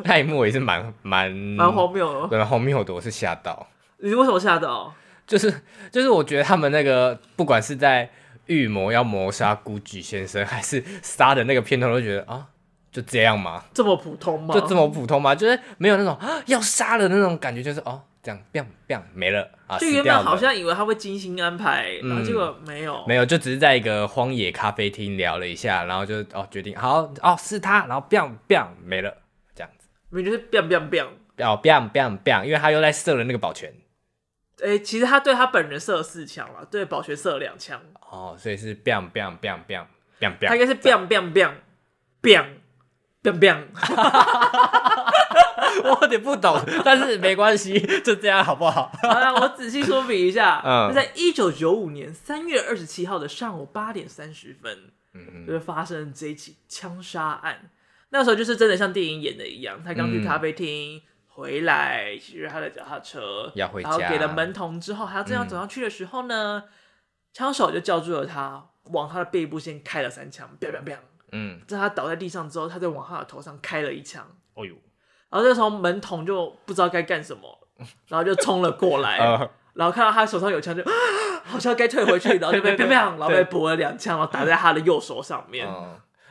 [0.04, 3.66] 那一幕我也是蛮蛮 蛮荒谬的，对，荒谬的，我是吓到。
[3.98, 4.90] 你为什么吓到？
[5.26, 5.52] 就是
[5.92, 8.08] 就是，我觉得他们那个不管是在
[8.46, 12.46] 预谋要谋杀 Gucci 先生，还是杀的那个片头，都觉得啊，
[12.90, 13.64] 就这样吗？
[13.74, 14.54] 这么普通吗？
[14.54, 15.34] 就这么普通吗？
[15.34, 18.00] 就是没有那种要杀的那种感觉，就是哦。
[18.22, 19.78] 这样，biang biang 没了啊！
[19.78, 29.16] 就原本好像以为他会精心安排，嗯、然后结果没有，没有，就只是在一个荒野咖啡厅聊了一下，然后就哦决定好哦是他，然后 biang biang 没了，
[29.54, 31.06] 这样子，明明就是 biang biang biang，
[31.38, 33.72] 哦 biang biang biang，因为他又在射了那个保全，
[34.62, 37.80] 哎、欸，其实他对他本人射了四枪了，对保全射了两枪，
[38.10, 39.86] 哦，所以是 biang biang biang biang
[40.20, 41.54] biang biang，他应该是 biang biang biang
[42.20, 42.46] biang
[43.22, 43.64] biang biang。
[45.84, 48.90] 我有点不懂，但是没关系，就这样好不好？
[49.02, 50.62] 好了，我仔细说明一下。
[50.64, 57.70] 嗯，在一九九五年三月二十七号的上午八点三十分，嗯，就是发生这一起枪杀案。
[58.10, 66.64] 那时候就是真的像电影演的一样，他刚去咖啡厅、嗯、回来，骑着他的脚踏车要回家，然后给了门童之后，还要正要走上去的时候呢，
[67.32, 70.96] 枪、嗯、手就叫住了他，往他的背部先开了三枪，砰砰砰。
[71.32, 74.26] 嗯，在他倒在地上之后，他再往他的头上开了一枪。
[74.54, 74.74] 哦呦！
[75.30, 77.58] 然后这时候门童就不知道该干什么，
[78.08, 79.18] 然后就冲了过来，
[79.74, 80.82] 然后看到他手上有枪，就
[81.44, 85.66] 好像该退回去，然后就被砰砰，然后被补了两枪，然后打在他的右手上面。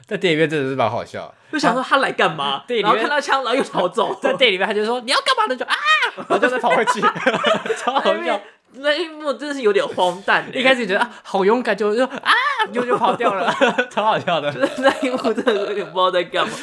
[0.06, 2.64] 在电影里面真的是蛮好笑，就想说他来干嘛？
[2.82, 4.14] 然后看到枪，然后又逃走。
[4.20, 5.56] 在电影里面他就说你要干嘛呢？
[5.56, 5.76] 就啊，
[6.18, 7.00] 然后就再跑回去，
[7.78, 8.42] 超好笑。
[8.82, 10.46] 那一幕真的是有点荒诞。
[10.54, 12.32] 一开始觉得啊好勇敢，就就啊
[12.74, 13.52] 就就跑掉了，
[13.90, 14.54] 超好笑的。
[14.78, 16.54] 那一幕真的有点不知道在干嘛。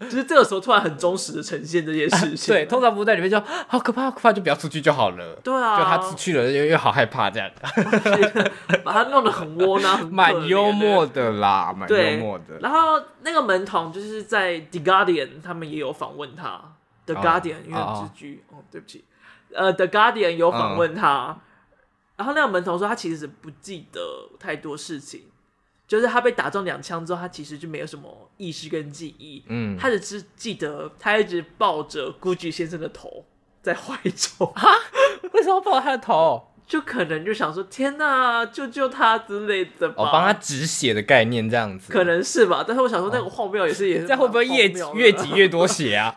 [0.00, 5.36] 就是这个时候突然很忠实的呈现这件事情，对，通常不在里面就好可怕，好可怕，就不要出去就好了。
[5.44, 7.48] 对啊，就他出去了又又好害怕这样，
[8.82, 12.58] 把他弄得很窝囊，蛮幽默的啦，蛮幽默的。
[12.60, 16.60] 然后那个门童就是在 The Guardian 他们也有访问他
[17.06, 19.04] ，The Guardian 因为很直居哦，对不起，
[19.54, 21.38] 呃，The Guardian 有访问他，
[22.22, 24.00] 然后那个门童说他其实是不记得
[24.38, 25.22] 太多事情。
[25.88, 33.26] 就是他被打中两枪之后，他其实就没有什么意识跟记忆，嗯，他只是记得他一直抱着 Gucci 先生的头
[33.60, 34.62] 在怀中 啊？
[35.32, 36.48] 为什么抱他的头？
[36.66, 42.64] 就可能就想说天哪，救救他之类的吧，哦，帮他止血的概念这样子，可能是吧。
[42.66, 46.16] 但是我想说，那个荒谬也是也是， 这样会不会越越挤越多血啊？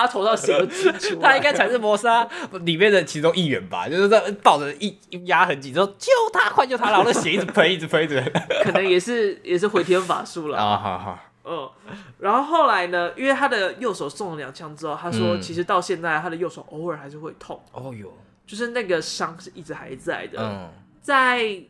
[0.00, 2.26] 他头上血都挤出来， 他应该才是谋杀
[2.62, 3.88] 里面的其中一员吧？
[3.88, 6.90] 就是在抱着一压很紧，说救他，快救他！
[6.90, 8.32] 然后那血一直喷，一直喷，一直喷。
[8.64, 10.76] 可能也是也是回天法术了啊！
[10.76, 11.70] 好好，嗯。
[12.18, 13.12] 然后后来呢？
[13.16, 17.60] 因为他的右手中了两枪之后，他说其实到现在他的右手偶尔还是会痛。
[17.72, 18.12] 哦哟。
[18.46, 20.68] 就是那个伤是一直还在的，嗯、
[21.00, 21.62] 在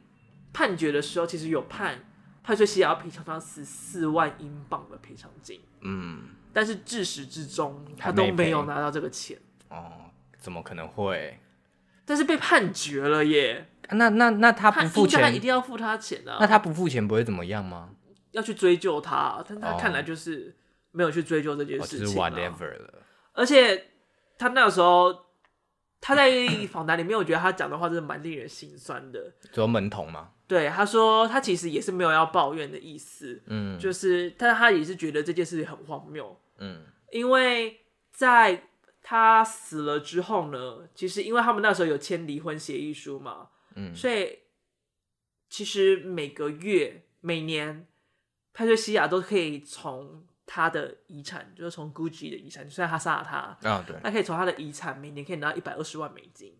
[0.50, 2.06] 判决的时候，其实有判
[2.42, 6.20] 判翠西亚要赔偿他十四万英镑的赔偿金，嗯，
[6.52, 11.38] 但是至始至终他都没有拿到这个钱，哦，怎么可能会？
[12.04, 16.38] 但是被判决了耶，那那那他不付钱，他一定要付他钱啊？
[16.40, 17.90] 那他不付钱不会怎么样吗？
[18.32, 20.56] 要去追究他，但他看来就是
[20.92, 23.02] 没有去追究这件事情，哦，就是 whatever 了。
[23.32, 23.86] 而且
[24.38, 25.26] 他那个时候。
[26.02, 26.32] 他在
[26.72, 29.34] 访 谈里面，我觉得他讲的话真的蛮令人心酸的。
[29.52, 30.30] 做门童吗？
[30.50, 38.64] 对，他说他其实也是没有要抱怨的意思，嗯，就是，但他也是觉得这件事情很荒谬，嗯，因为在
[39.00, 44.40] 他死了之后呢，其实因为他们那时候有签离婚协议书嘛，嗯，所以
[45.48, 47.86] 其实每个月、每年，
[48.52, 50.26] 派翠西亚都可以从。
[50.52, 56.52] 他的遗产就是从 Gucci 的遗产，虽然他杀了他啊，对，他可以从他的遗产每年可以拿到一百二十万美金，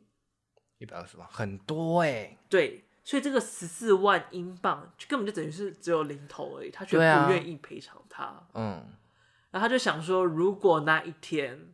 [0.79, 8.87] 一百二十万很多哎、欸，对，所以这个十四万英镑就根本就等于是只有零头而已，他却不愿意赔偿他，啊、嗯，
[9.51, 11.73] 然后他就想说，如果那一天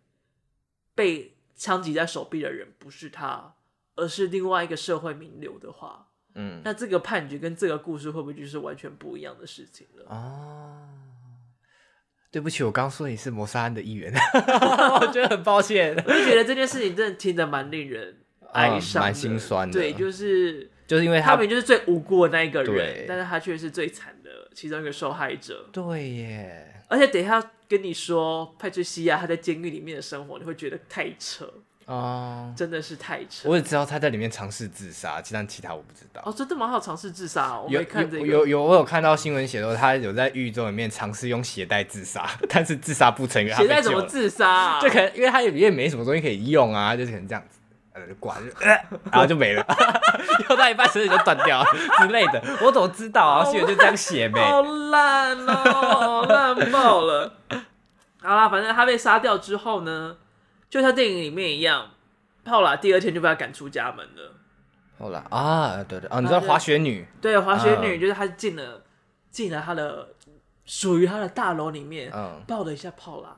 [0.94, 3.52] 被枪击在手臂的人不是他，
[3.96, 10.06] 而是另外一个社会名流的话，嗯，那这个判决跟这个故事会不会就是完全不一样的事情了？
[10.08, 10.88] 哦。
[12.30, 14.10] 对不起，我刚说你是谋杀案的一员，
[15.02, 15.94] 我觉得很抱歉。
[16.06, 18.22] 我就觉得这件事情真的听得蛮令人
[18.54, 19.72] 哀伤、蛮、嗯、心酸的。
[19.78, 25.68] 对，就是就是因为他，他们就是最无辜的那一个人，但是他却是最惨的其中一个受害者。
[25.72, 31.52] 对耶，而且等一下跟你说派翠西亚他在监狱里面的生活，你会觉得太扯。
[31.86, 33.48] 哦，真的是太扯！
[33.48, 36.20] 我也知道他在里面尝试自杀，但其他我不知道。
[36.24, 38.26] 哦，真的蛮好尝试自杀，我没看这个。
[38.26, 43.40] 有有，有，我有看到新闻写说他有在狱中里面尝试用鞋带自杀， 但是自杀不成。
[43.54, 44.80] 鞋带怎么自杀啊？
[44.80, 47.55] 就可能因为他里面没什么东西可以用啊，就是可能这样子，
[47.96, 48.44] 呃，挂就，
[49.10, 49.66] 然后就没了，
[50.50, 51.64] 用到一半身体就断掉
[51.98, 52.42] 之类的。
[52.60, 53.42] 我怎么知道啊？
[53.42, 54.38] 新闻就这样写呗。
[54.38, 57.32] 好烂哦，烂爆了。
[58.20, 60.18] 好啦，反正他被杀掉之后呢？
[60.68, 61.92] 就像电影里面一样，
[62.44, 64.34] 泡拉第二天就被他赶出家门了。
[64.98, 67.06] 后来啊，对对啊，你知道滑雪女？
[67.22, 68.82] 对，滑雪女就是她进了
[69.30, 70.08] 进了她的
[70.66, 73.34] 属于她的大楼里面，嗯，抱了一下泡拉，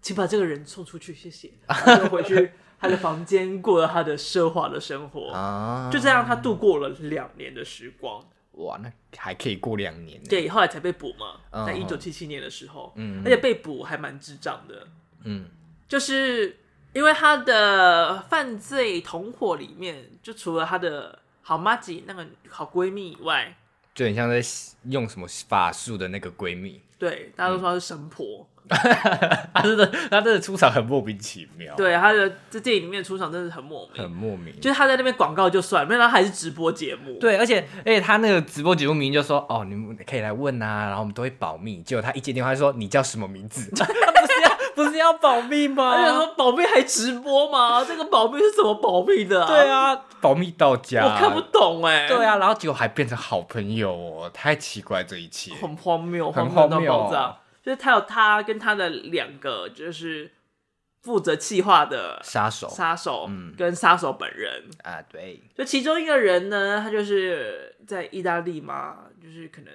[0.00, 1.50] 请把这个人送出去，谢谢。
[1.66, 5.90] 然后就回去她的房间，过了他的奢华的生活啊。
[5.92, 8.24] 就这样，他度过了两年的时光。
[8.52, 10.22] 哇，那还可以过两年？
[10.24, 14.86] 对，后来才被捕嘛，在一九七七年的时候，嗯，而且被捕还蛮智障的，
[15.24, 15.46] 嗯，
[15.88, 16.56] 就是。
[16.94, 23.54] 因为他的犯罪同伙里面，就除了他的好妈吉那个好闺蜜以外，
[23.94, 24.40] 就很像在
[24.84, 26.80] 用什么法术的那个闺蜜。
[26.98, 28.48] 对，大家都说她是神婆。
[29.54, 31.74] 他真的，他真的出场很莫名其妙。
[31.76, 34.54] 对，他的这电影里面出场真的是很莫名，很莫名。
[34.60, 37.18] 就是他在那边广告就算，没想到还是直播节目。
[37.18, 45.90] 对，而且而且他那个直播节目名就说：“哦，你们可以来问啊，然后我们都会保密。”结果他一接电话就说：“你叫什么名字？” 他不是要不是要保密吗？
[45.92, 47.84] 而且说保密还直播吗？
[47.84, 49.46] 这个保密是怎么保密的啊？
[49.46, 52.06] 对啊，保密到家，我看不懂哎。
[52.06, 57.12] 对啊，然后结果还变成好朋友哦，太奇怪这一切，很荒谬，很荒谬。
[57.62, 60.30] 就是他有他跟他的两个，就是
[61.02, 64.64] 负责企划的杀手，杀手，嗯，跟杀手本人。
[64.82, 69.72] 啊，对，就其中一个人呢，他就是在意大利嘛，就是可能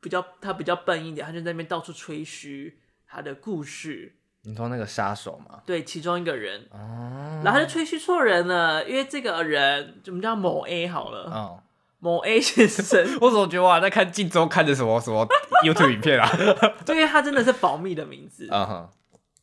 [0.00, 4.14] 比较他比较笨一点，他就在那边到处吹嘘他的故事。
[4.42, 5.60] 你说那个杀手吗？
[5.66, 6.66] 对，其中一个人。
[6.70, 11.62] 哦，然后他就吹嘘错人了，因为这个人怎么叫某 A 好了，哦。
[12.00, 15.26] 某 A 先生， 我怎么觉得我在看《镜周刊》的什么什么
[15.64, 16.30] YouTube 影片啊？
[16.86, 18.46] 对，因为他真的是保密的名字。
[18.52, 18.88] 嗯哼，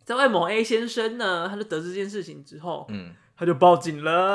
[0.06, 4.34] 这位某 A 先生呢，他就得知这件事情之后，嗯，他就报警了，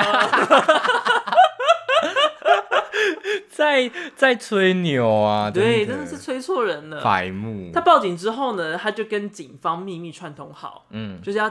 [3.48, 5.50] 在在吹牛啊！
[5.50, 7.70] 对，真的是吹错人了，白目。
[7.72, 11.50] 他报警之后呢，他就跟警方秘密串通好，嗯，就是要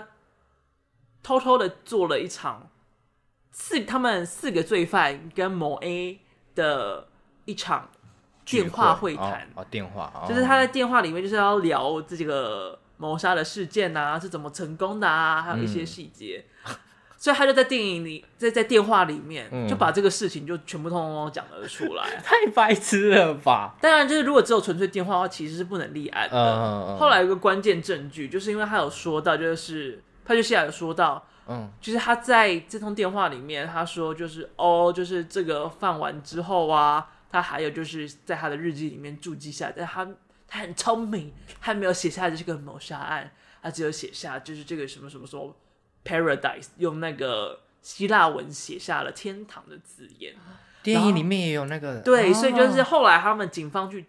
[1.23, 2.69] 偷偷的做了一场
[3.51, 6.19] 四他们四个罪犯跟某 A。
[6.59, 7.07] 的
[7.45, 7.89] 一场
[8.43, 16.75] 电话会谈哦，电话就是他在电话里面就是要聊这个谋杀的事件啊，是怎么成功的啊，还有一些细节，嗯、
[17.17, 23.75] 所以他就在电影里，在在电话里面、嗯、就把这个事情就全部通通讲了出来， 太白痴了吧？
[23.79, 26.35] 当然，就是如果只有纯粹电话的话，其实是不能立案的。
[26.35, 31.23] 嗯嗯、后来有一个关键证据，就是因为他有说到，就是派就西亚有说到。
[31.49, 40.07] 嗯，就是他在这通电话里面，他说就是哦，就是这个放完之后啊，他还有就是在他的日记里面注记下，但他
[40.47, 43.31] 他很聪明，他没有写下这个谋杀案，
[43.63, 45.55] 他只有写下就是这个什么什么什么
[46.05, 50.35] paradise，用那个希腊文写下了天堂的字眼。
[50.83, 54.05] 电影里面也有那个，对，所以就是后来他们警方去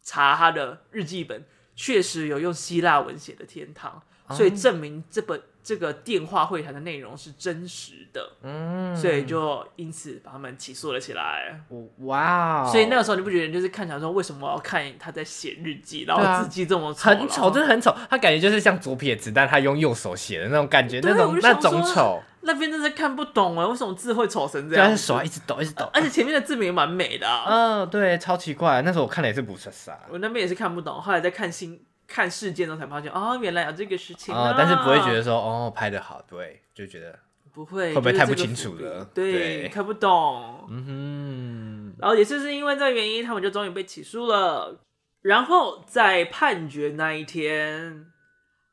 [0.00, 4.00] 查他的日记本，确实有用希腊文写的天堂。
[4.30, 11.58] 所以证明这本这个电话会谈的内容是真实的，嗯，所以就因此把他们起诉了起来。
[12.00, 22.20] 哇，所以那个时候你不觉得就是看起来说，为什么我要看他在写日记，然后字迹这么丑，很丑，真的很丑，他感觉就是像左撇子，但他用右手写的那种感觉，那种那种丑。
[22.46, 24.94] 那边真的看不懂啊，为什么字会丑成这样？
[24.94, 27.26] 手还一直抖，一直抖，而且前面的字名也蛮美的。
[27.46, 28.82] 嗯，对，超奇怪。
[28.82, 31.80] 那时候我看的也是不傻傻，我那边也是看不懂，后来在看新。
[32.06, 34.50] 看事件中才发现，哦，原来有这个事情啊！
[34.50, 37.18] 哦、但是不会觉得说，哦，拍的好，对，就觉得
[37.52, 39.04] 不会，会不会太不清楚了？
[39.14, 40.66] 对，对看不懂。
[40.70, 41.96] 嗯哼。
[41.98, 44.80] 然后也是是因为这个原因，他们就终于被起诉了。
[45.22, 48.06] 然后在判决那一天，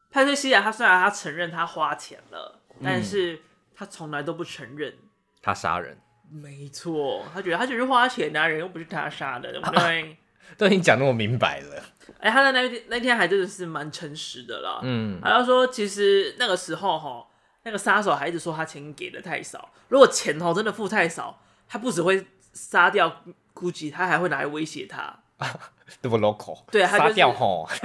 [0.09, 3.39] 派翠西亚他虽然他承认他花钱了，嗯、但是
[3.73, 4.93] 他从来都不承认
[5.41, 5.97] 他杀人。
[6.29, 10.17] 没错，他觉得他只是花钱啊，人又不是他杀的，对不对？
[10.57, 11.83] 都已经讲那么明白了。
[12.19, 14.79] 哎、欸，他在那天那天还真的是蛮诚实的啦。
[14.83, 17.25] 嗯，还要说，其实那个时候哈，
[17.63, 19.71] 那个杀手还一直说他钱给的太少。
[19.89, 25.19] 如果钱哈真的付太少，他不只会杀掉 Gucci，他还会拿来威胁他。
[26.01, 26.58] 这么 local？
[26.71, 27.67] 对，他、就是、杀掉吼。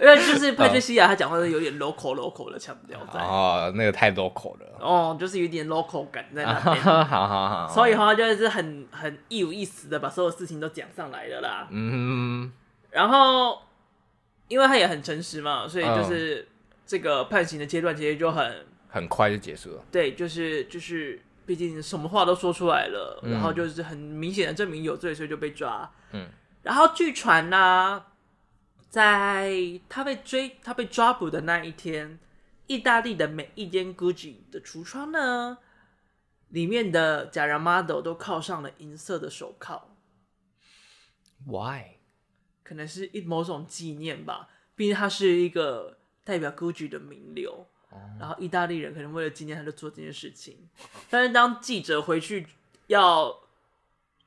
[0.00, 3.20] 因为就是派翠西亚，他讲话是有点 local local 的腔调在。
[3.20, 4.66] 哦，那个太 local 了。
[4.80, 6.76] 哦，就是有点 local 感在那边。
[6.82, 7.68] 好好好。
[7.68, 11.68] 所以他，就是很很一五一十的把所有事情都讲上来了啦。
[11.70, 12.50] 嗯。
[12.90, 13.58] 然后，
[14.48, 16.48] 因为他也很诚实嘛，所以就是
[16.84, 19.82] 这个判刑的阶段其实就很很快就结束了。
[19.92, 25.88] 对，就是就是，毕竟什么话都说出来了，嗯、然后就是很明显的证明有罪，所以就被抓。
[26.10, 26.26] 嗯。
[26.62, 28.06] 然后据传呢，
[28.88, 32.18] 在他被追、他被抓捕的那一天，
[32.66, 35.58] 意大利的每一间 Gucci 的橱窗呢，
[36.48, 39.96] 里面的假人 model 都铐上了银色的手铐。
[41.44, 41.96] Why？
[42.62, 50.68] 可能是一某种纪念吧，毕竟他是一个代表 Gucci 的名流，哦、然后意大利人可能为了纪念他就做这件事情。
[51.10, 52.46] 但是当记者回去
[52.86, 53.41] 要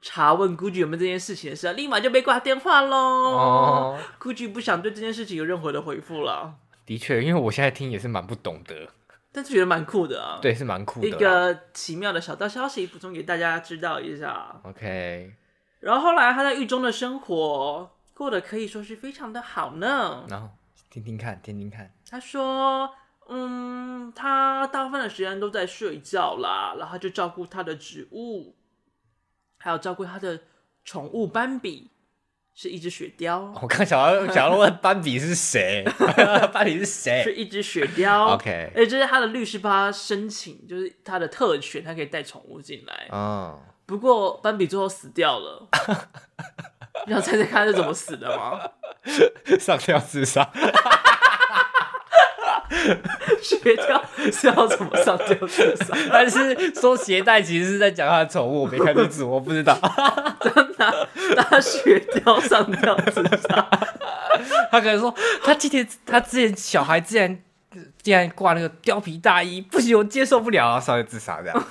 [0.07, 2.95] 查问 Gucci 有没有这件事情的时候，立马就被挂电话喽。
[2.95, 6.53] 哦，Gucci 不想对这件事情有任何的回复了。
[6.85, 8.87] 的确，因为我现在听也是蛮不懂的，
[9.31, 10.37] 但是觉得蛮酷的啊。
[10.39, 11.07] 对，是蛮酷的。
[11.07, 14.61] 一个奇妙的小道消息补充给大家知道一下。
[14.63, 15.33] OK。
[15.79, 17.91] 然后后来他在狱中的生活。
[18.13, 20.25] 过得可以说是非常的好呢。
[20.29, 20.47] 然后
[20.89, 21.91] 听听看，听听看。
[22.09, 22.89] 他说
[23.27, 28.55] ：“嗯，他大部分的时间都在睡觉啦，然后就照顾他的植物，
[29.65, 30.39] 还有照顾他的
[30.83, 31.89] 宠物斑比，
[32.53, 33.51] 是一只雪貂。
[33.59, 35.83] 我刚想要想要问斑比是谁？
[36.53, 37.23] 斑比是谁？
[37.25, 38.35] 是一只雪貂。
[38.35, 43.07] OK，而且这是他的律师帮他申请，就是他的特权，他可以带宠物进来。
[43.11, 45.67] 嗯，不过斑比最后死掉了。
[47.07, 48.61] ”你想猜猜看是怎么死的吗？
[49.59, 50.47] 上吊自杀。
[53.41, 55.95] 雪貂是要怎么上吊自杀？
[56.11, 59.77] 但是说鞋带其实是在讲他的宠物，我没看清楚，我不知道。
[60.41, 60.91] 真的拿，
[61.35, 63.67] 拿雪貂上吊自杀？
[64.71, 67.41] 他可能说他今天他之前小孩竟然
[68.01, 71.65] 竟然挂那个貂皮大衣，不行，我接受不了啊，上吊自杀这样。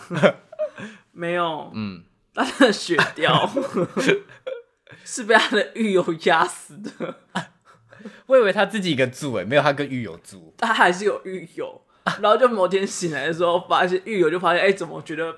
[1.12, 2.03] 没有，嗯，
[2.35, 3.48] 他的雪貂。
[5.07, 7.14] 是被他的狱友压死的，
[8.26, 11.80] 我以为他自己一个住诶，没有他跟狱友住，他还是有狱友。
[12.20, 15.34] 然后就某天醒来的时候，发现狱友就发现，哎、欸，怎么觉得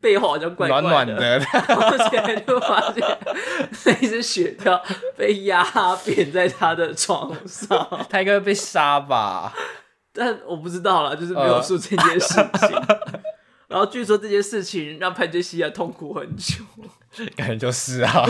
[0.00, 0.88] 背后好像怪怪的？
[0.88, 3.18] 暖暖的，而且就发现
[3.84, 4.80] 那只雪貂
[5.14, 5.62] 被压
[6.04, 9.52] 扁在他的床上，他应该会被杀吧？
[10.12, 12.76] 但我不知道啦，就是没有说这件事情。
[12.76, 13.20] 呃
[13.68, 16.64] 然后据说这件事情让派杰西亚痛苦很久，
[17.36, 18.24] 感觉就是啊。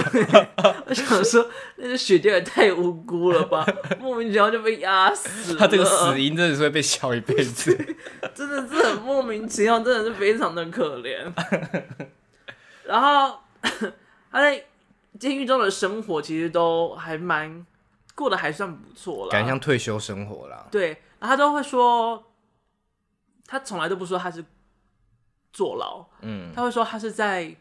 [0.86, 3.64] 我想说，那个雪貂也太无辜了吧，
[4.00, 5.60] 莫名其妙就被压死了。
[5.60, 7.72] 他这个死因真的是会被笑一辈子，
[8.34, 11.32] 真的是很莫名其妙，真的是非常的可怜。
[12.82, 13.38] 然后
[14.32, 14.64] 他在
[15.20, 17.64] 监狱中的生活其实都还蛮
[18.16, 20.66] 过得还算不错了，感觉像退休生活啦。
[20.68, 20.88] 对，
[21.20, 22.24] 然后他都会说，
[23.46, 24.44] 他从来都不说他是。
[25.52, 27.54] 坐牢，嗯，他会说他是在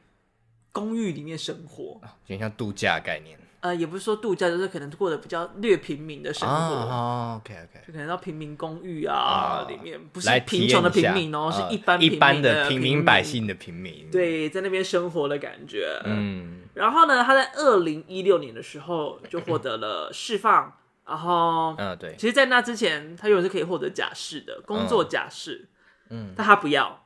[0.71, 3.37] 公寓里面生活，有点像度假概念。
[3.59, 6.53] 呃，也不是说度假，就是可能过得比较略平民的生活。
[6.53, 13.03] 哦，OK OK，就可能到平民公寓啊里面，不是贫穷的平民哦，是一般一般的平民。
[13.03, 14.11] 百姓的平民。
[14.11, 15.99] 对，在那边生活的感觉。
[16.05, 20.71] 嗯，然后呢，他在二零一六年的时候就获得了释放，
[21.07, 25.67] 然后，嗯，对，其实，在那之前，他原本是可以获得假释的工作假释，
[26.11, 27.03] 嗯，但他不要。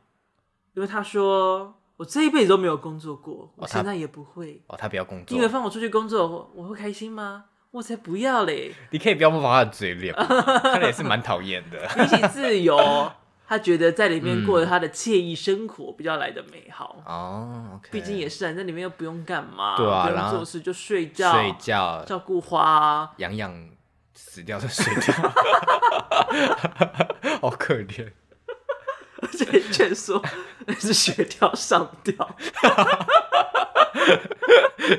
[0.73, 4.61] 因为他说，我这一辈子都没有工作过，我现在也不会。
[4.67, 7.45] 哦，他不要工作，因为放我出去工作，我会开心吗？
[7.71, 8.73] 我才不要嘞！
[8.89, 11.87] 你可以不要模仿他的嘴脸，看来也是蛮讨厌的。
[11.95, 12.77] 比起自由，
[13.47, 16.97] 他觉得在里面过着他的惬意生活比较来的美好。
[17.05, 23.69] 哦，毕竟也是啊在里面又不用干嘛，对啊，不用做事就睡觉、睡觉、照顾花，养养
[24.13, 25.13] 死掉的睡觉，
[27.39, 28.11] 好可怜。
[29.21, 30.21] 而且劝说
[30.79, 32.15] 是雪条上吊，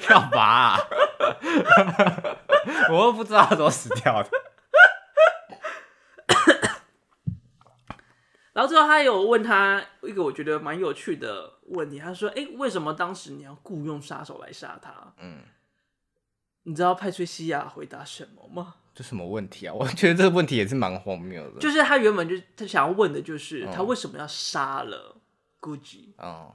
[0.09, 0.79] 干嘛、啊？
[2.91, 4.31] 我又不知道他怎么死掉的。
[8.53, 15.39] 然后最后他有问他一个我觉得蛮有趣的问题，他说：“哎，为什么当时你要雇佣杀手来杀他？”嗯，
[16.65, 18.77] 你知道派翠西亚回答什么吗？
[18.95, 19.73] 这什么问题啊？
[19.79, 21.61] 我觉得这个问题也是蛮荒谬的。
[21.61, 25.17] 就是他原本就他想要问的就是他为什么要杀了
[25.61, 26.13] Gucci？
[26.19, 26.55] 哦，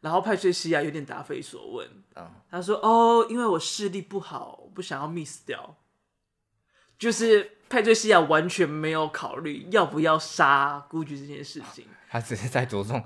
[0.00, 1.88] 然后派翠西亚有点答非所问。
[2.16, 5.76] 嗯，他说：“哦，因为我视力不好，不想要 miss 掉。”
[6.98, 13.04] 就是派翠西亚完全没有考虑要不要杀 Gucci 这件事情， 他只是在着重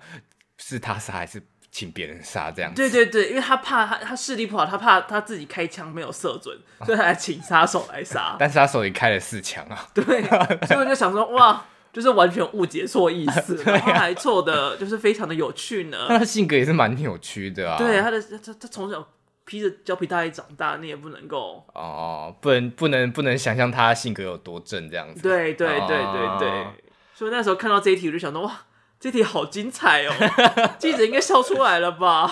[0.58, 1.42] 是他杀还是
[1.76, 2.80] 请别人杀这样子。
[2.80, 8.34] 对对对，因为他怕他他视力不好，他怕他自己开枪没有射准， 所以他还请杀手来杀。
[8.38, 9.86] 但是他手里开了四枪啊。
[9.92, 10.22] 对，
[10.66, 11.62] 所以我就想说，哇，
[11.92, 16.06] 就是完全误解错意思， 然后还错的就是非常的有趣呢。
[16.08, 17.76] 他的性格也是蛮扭曲的啊。
[17.76, 19.06] 对，他的他他从小。
[19.48, 25.22] 披着胶皮大衣长大，你也不能够哦，不能不能不能想象他性格有多正这样子。
[25.22, 26.72] 对对对对对，哦、
[27.14, 28.65] 所以那时候看到这一题，我就想到哇，
[28.98, 30.12] 这题好精彩哦！
[30.78, 32.26] 记者应该笑出来了吧？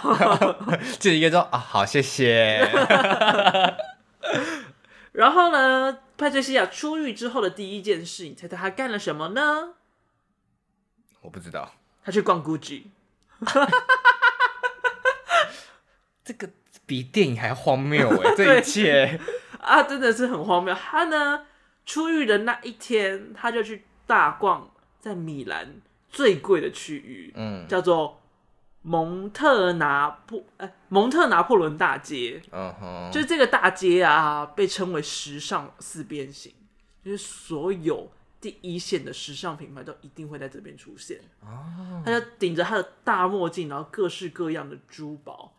[0.98, 2.58] 记者应该说啊，好，谢谢。
[5.12, 9.74] 然后呢，派翠西亚出狱之后的第一件事，你猜猜他干了什么呢？
[11.20, 11.72] 我不知道。
[12.04, 12.84] 他去逛 Gucci。
[16.24, 16.48] 这个。
[16.86, 18.34] 比电影还荒谬哎！
[18.36, 19.18] 这一切
[19.58, 20.74] 啊，真的是很荒谬。
[20.74, 21.46] 他呢，
[21.86, 25.80] 出狱的那一天，他就去大逛在米兰
[26.14, 28.22] 最贵的区域，嗯，叫做
[28.82, 32.40] 蒙特拿破哎、欸，蒙特拿破仑大街。
[32.52, 36.54] 嗯哼，就是这个大街啊，被称为时尚四边形，
[37.04, 41.18] 就是所有第一线的时尚品牌都一定会在这边出现。
[41.40, 45.52] 哦，他就顶着他的大墨镜，然后各式各样的珠宝。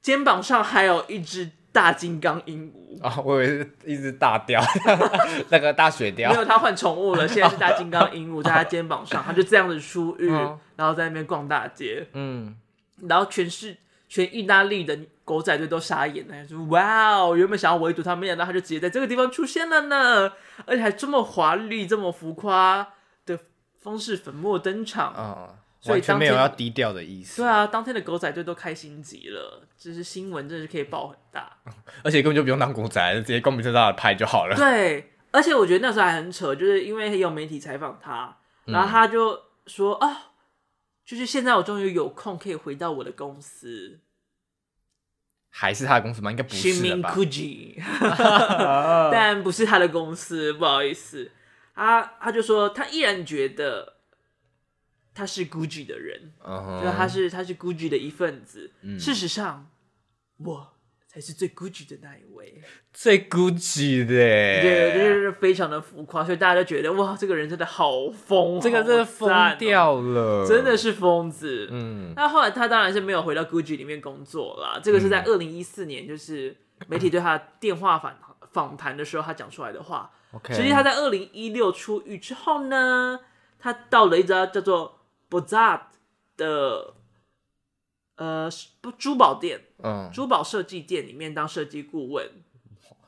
[0.00, 3.20] 肩膀上还有一只大金刚鹦鹉啊！
[3.22, 4.58] 我以为是一只大雕，
[5.50, 6.30] 那个大雪雕。
[6.30, 12.08] 没有，他换宠物了，现在是大金刚鹦鹉在他肩膀上，他就这样子出狱，嗯、然后在那边逛大街。
[12.14, 12.56] 嗯，
[13.06, 13.76] 然后全是
[14.08, 17.36] 全意大利的狗仔队都傻眼了，说：“哇哦！
[17.36, 20.32] 原本想要围堵他，没想到他就直接在这个地方出现了呢，
[20.64, 22.88] 而且还这么华丽、这么浮夸
[23.26, 23.38] 的
[23.82, 25.14] 方式粉墨登场。
[25.18, 25.54] 嗯”
[25.92, 27.42] 完全没有要低调的意思。
[27.42, 31.58] 对啊，当天的狗仔队都开心极了，就是新闻真的是可以报很大，
[32.02, 34.56] 而且根本就不用当狗仔，直接光明正大的拍就好了。
[34.56, 40.16] 对，而且我觉得那时候还很扯，就是因为有媒体采访他，然后他就说啊、嗯哦，
[41.04, 44.00] 就是现在我终于有空可以回到我的公司，
[45.50, 46.30] 还是他的公司吗？
[46.30, 47.14] 应该不是吧
[49.10, 51.30] 但不是他的公司，不好意思。
[51.74, 53.95] 他他就说他依然觉得。
[55.16, 56.82] 他是 Gucci 的人，uh huh.
[56.84, 58.70] 就他是他是 Gucci 的一份子。
[58.82, 59.66] 嗯、事实上，
[60.36, 60.74] 我
[61.08, 62.60] 才是最 Gucci 的那一位，
[62.92, 71.66] 最 Gucci 的，对，就是非常的浮夸，所以大家都觉得哇，这个人真的好疯，这个真的疯掉了，真的是疯子。
[71.70, 74.78] 嗯，那后来他当然是没有回到 Gucci 里面工作啦。
[74.82, 76.54] 这个是在二零一四年，就是
[76.88, 78.14] 媒体对他电话访
[78.52, 80.10] 访谈的时候，他讲出来的话。
[80.32, 83.18] OK，实际他在二零一六出狱之后呢，
[83.58, 84.95] 他到了一家叫做。
[85.28, 85.80] Bozat
[86.36, 86.94] 的
[88.16, 88.48] 呃
[88.80, 92.30] 不珠宝店，嗯，珠宝设计店里面当设计顾问，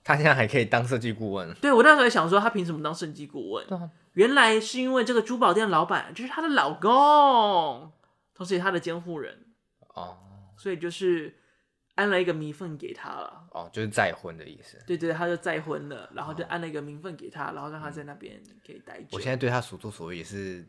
[0.02, 1.54] 他现在还可以当设计顾问。
[1.60, 3.66] 对，我那时候也想说，他凭什么当设计顾问？
[3.68, 7.92] 啊、原来是因为这个珠宝店老板就是他的老公，
[8.34, 9.46] 同时也是他的监护人
[9.94, 10.18] 哦，
[10.56, 11.38] 所以就是
[11.94, 13.46] 安了一个名分给他了。
[13.52, 14.76] 哦，就是再婚的意思。
[14.86, 19.00] 对，对对，他就再婚了，然后就安了一个名分给他，然后让他在那边可以待。
[19.12, 20.66] 我现在对他所作所为也是。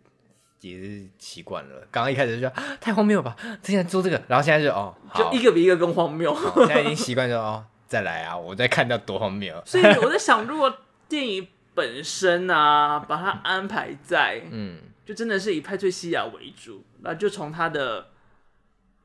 [0.62, 6.36] 也是习惯了，刚刚一开始就说太荒谬了吧，之前做这个，然后现在就哦，就一个比一个更荒谬。
[6.68, 9.62] 现在已经习惯说哦，再来啊，我再看到多荒谬。
[9.66, 10.74] 所以我在想，如果
[11.08, 18.08] 电影本身啊，把它安排在，嗯，就真的是以派翠西亚为主，那就从他的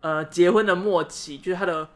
[0.00, 1.88] 呃结婚的末期，就是他的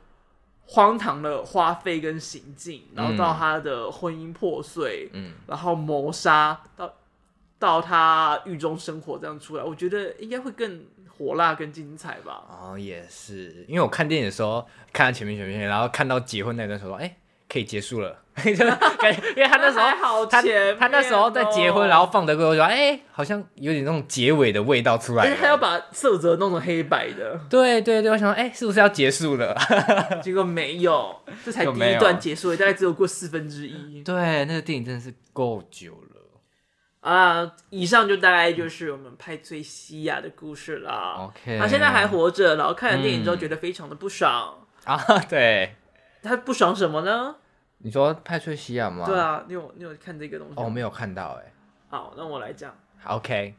[0.67, 6.95] 荒唐的花费跟行径，然后到他的婚姻破碎，嗯，然后谋杀到。
[7.59, 10.85] 到他狱中生活这样出来，我觉得应该会更
[11.17, 12.45] 火辣、更精彩吧。
[12.49, 17.17] 哦，也是，因为我看电影的时候看到前面前面，然后看到结婚那段时候，哎、欸，
[17.49, 18.65] 可以结束了， 就
[19.01, 25.37] 感觉，因为他那时候好他前他那时候在结婚，然后放的歌，我就说，哎，好像有点那种结尾的味道出来了。
[25.41, 27.41] 他要把色泽弄成黑白的。
[27.51, 29.57] 对对对，我想说，哎，是不是要结束了？
[30.23, 34.03] 结果没有，这才第一段结束，大概只有过四分之一。
[34.05, 36.08] 对，那个电影真的是够久了。
[37.01, 41.31] 啊，以上就大概就是我们派翠西亚的故事了。
[41.31, 45.77] OK，他现在还活着，然后看了电影之后觉得非常的不爽啊，对。
[46.21, 47.37] 他不爽什么呢？
[47.79, 49.07] 你说派翠西亚吗？
[49.07, 50.55] 对啊，你有你有看这个东西？
[50.57, 51.53] 哦，没有看到哎。
[51.89, 52.77] 好，那我来讲。
[53.05, 53.55] OK，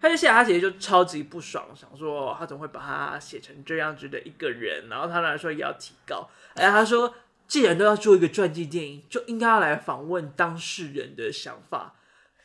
[0.00, 6.28] 派翠西亚他其实就超级不爽，想说他怎么会把他写成这样子的一个人，然后他来说也要提高。
[6.54, 7.12] 哎，他说
[7.48, 11.96] 既然都要做一个传记电影，就应该要来访问当事人的想法。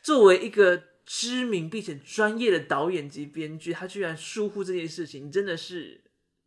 [0.04, 6.02] 作为一个知名并且专业的导演及编剧，他居然疏忽这件事情，真的是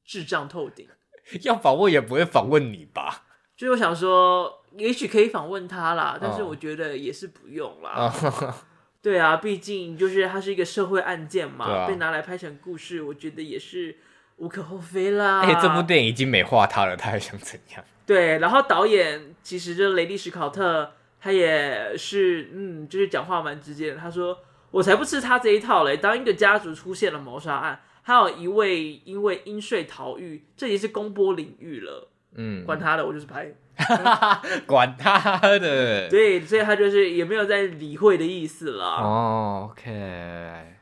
[0.04, 0.88] 智障透顶。
[1.42, 3.24] 要访问也不会访问你吧？
[3.56, 8.12] 所以我想说，也许可以访问他啦，但是我觉得也是不用啦。
[8.22, 8.54] Oh.
[9.02, 13.96] 对啊，毕竟就是它是一个社会案件嘛，啊、被拿来拍成故事，我觉得也是
[14.36, 15.40] 无可厚非啦。
[15.40, 17.84] 而且这部电影已经美化他了，他还想怎样？
[18.06, 20.92] 对，然后导演其实就是雷利·史考特，
[21.22, 23.96] 他也是嗯，就是讲话蛮直接的。
[23.96, 24.36] 他说
[24.72, 25.96] ：“我才不吃他这一套嘞！
[25.96, 32.10] 当一个家族出现了谋杀案。”还有一位因为因税逃狱，这已经是公播领域了。
[32.34, 33.54] 嗯，管他的，我就是拍，
[34.66, 36.08] 管他的。
[36.08, 38.84] 对，所以他就是也没有在理会的意思了。
[38.84, 40.74] 哦，OK，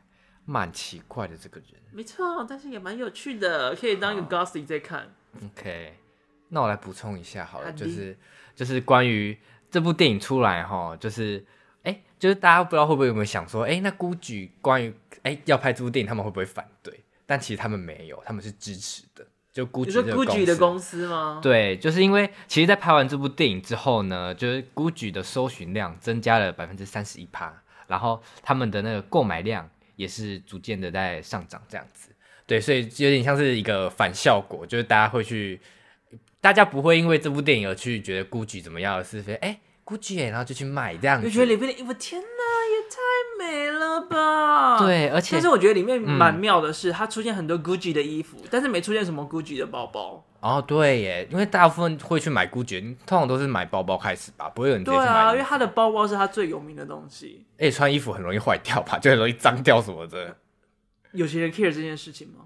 [0.45, 1.79] 蛮奇怪的这个人。
[1.91, 5.13] 没错，但是也蛮有趣的，可以当一个 gossip 在看。
[5.45, 5.97] OK，
[6.49, 8.17] 那我来补充一下好了，就是
[8.55, 9.37] 就是关于
[9.71, 11.43] 这部电影出来哈，就是
[11.83, 14.93] 哎，就是大家不知道会不会有没有想说，哎，那 Gucci 关于
[15.23, 17.03] 哎要拍这部电影，他们会不会反对？
[17.25, 19.25] 但其实他们没有，他们是支持的。
[19.53, 21.41] 就 Gucci 的公司吗？
[21.43, 27.53] 对，就是因为其实，在拍完这部电影之后呢，就是 Gucci 的搜寻量增加了百分之三十一趴，
[27.87, 32.09] 然后他们的那个购买量也是逐渐的在上涨，这样子。
[32.47, 35.59] 对，所以有点像是一个反效果，就是大家会去，
[36.41, 41.27] 大家不会因为这部电影而去觉得 Gucci 怎么样，而是说，哎，Gucci，然后就去买这样子。
[41.27, 42.27] 就觉得里面的衣服，天哪！
[42.91, 42.99] 太
[43.45, 44.77] 美了吧！
[44.79, 50.25] 对，而且但是我觉得里面蛮妙的是，它出现很多 Gucci 的衣服，嗯、但是没出现什么 Gucci 的包包。
[50.41, 55.05] 哦，对耶，因为大部分会去买 Gucci，通常都是买包包开始吧，不会有人直接去买。
[55.05, 57.45] 对啊，因为他的包包是他最有名的东西。
[57.59, 58.99] 哎，穿衣服很容易坏掉吧？
[58.99, 60.35] 就很容易脏掉什么的。
[61.13, 62.45] 有些人 care 这件事情吗？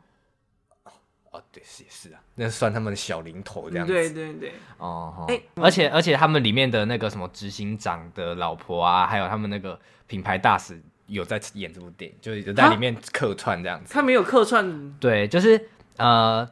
[1.31, 3.91] 哦，对，是也是啊，那算他们的小零头这样子。
[3.91, 4.53] 对对对。
[4.77, 9.79] 哦，哎，而且而且他们里面的那个什么执行长的老婆啊，还有他们那个。
[10.07, 13.91] 品牌大使有在演这部电影，就是有在里面客串这样子。
[13.91, 15.59] 他没有客串，对，就是
[15.97, 16.47] 呃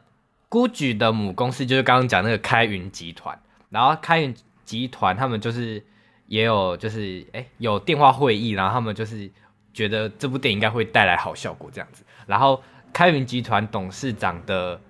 [0.50, 3.38] ，GUCCI 的母公司就是刚刚讲那个开云集团，
[3.70, 5.80] 然后开云集团他们就是
[6.26, 9.30] 也有就是哎、欸、有电话会议，然后他们就是
[9.72, 12.02] 觉得这部电影应该会带来好效果这样子。
[12.26, 12.60] 然后
[12.92, 14.80] 开云集团董事长的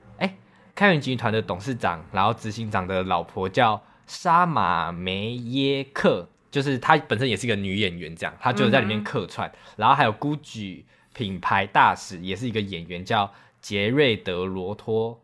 [0.75, 6.29] 开源集团的董事长，然后执行长的老婆叫沙马梅耶克。
[6.51, 15.21] 就是她本身也是一个女演员，这样她就在里面客串，嗯、然后还有 GUCCI 品牌大使也是一个演员，叫杰瑞德罗托。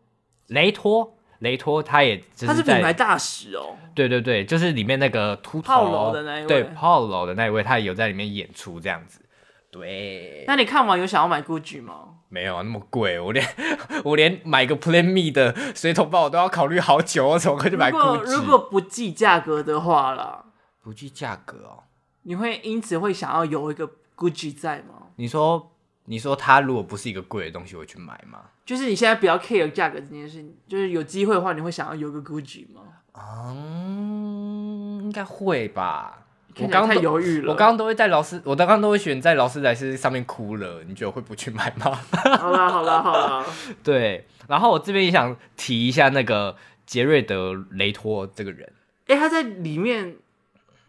[0.48, 1.16] 雷托？
[1.38, 6.12] 雷托，他也他是品牌大使哦，对对对，就是里面那个秃头。
[6.12, 9.24] 的那一位，对 Paolo 的那一位，他也有在里面演出这样子。
[9.70, 12.16] 对，那你看完有想要买 GUCCI 吗？
[12.30, 13.44] 没有啊，那么贵，我连
[14.04, 18.20] 我连买个 Plan Me 的水桶包我都要考虑好久，我怎么可以去买 GUCCI？
[18.22, 20.46] 如果不计价格的话啦。
[20.80, 21.82] 不计价格哦，
[22.22, 25.08] 你会因此会想要有一个 Gucci 在吗？
[25.16, 25.72] 你说，
[26.06, 28.40] 你说它如果不是一个贵的东西，会去买吗？
[28.64, 32.82] 就是你现在不要 care 价格这件事，就是有机会的话，你会想要有个 Gucci 吗？
[33.12, 36.26] 嗯，应该会吧。
[36.58, 40.82] 我刚刚太犹豫了，我刚刚都会在劳斯，我刚刚都会选在劳斯莱斯上面哭了。
[40.84, 41.92] 你觉得会不去买吗？
[42.38, 43.46] 好啦，好啦，好啦。
[43.82, 48.72] 对，然后我这边也想提一下那个杰瑞德雷托这个人。
[49.06, 50.16] 哎、欸，他在里面。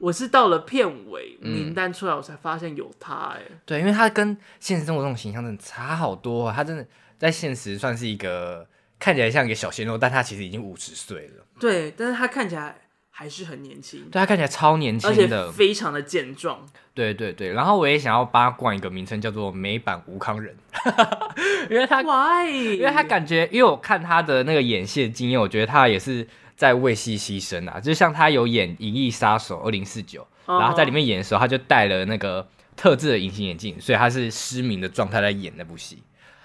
[0.04, 3.52] 我是到了片尾名单出来，我才发现有他哎、欸。
[3.68, 6.54] 对，因为他跟现实生活这种形象真的差好多啊。
[6.56, 6.84] 他真的
[7.20, 11.46] 在现实算是一个看起来像一个小鲜肉，但他其实已经五十岁了。
[11.60, 12.81] 对，但是他看起来
[13.22, 14.02] 还是很年轻。
[14.12, 16.66] 对，他看起来超年轻的，而且非常的健壮。
[16.94, 20.56] 对对对，然后我也想要帮他冠一个名称，叫做美版吴康仁，
[21.70, 22.78] 因为他，Why?
[22.78, 26.28] 因为他感觉，因为我看他的那个演戏的经验，我觉得他也是。
[26.54, 30.28] 在为戏牺牲啊，就像他有演《银翼杀手二零四九》，
[30.60, 36.04] 然后在里面演的时候，他就戴了那个特制的隐形眼镜，所以他是失明的状态在演那部戏。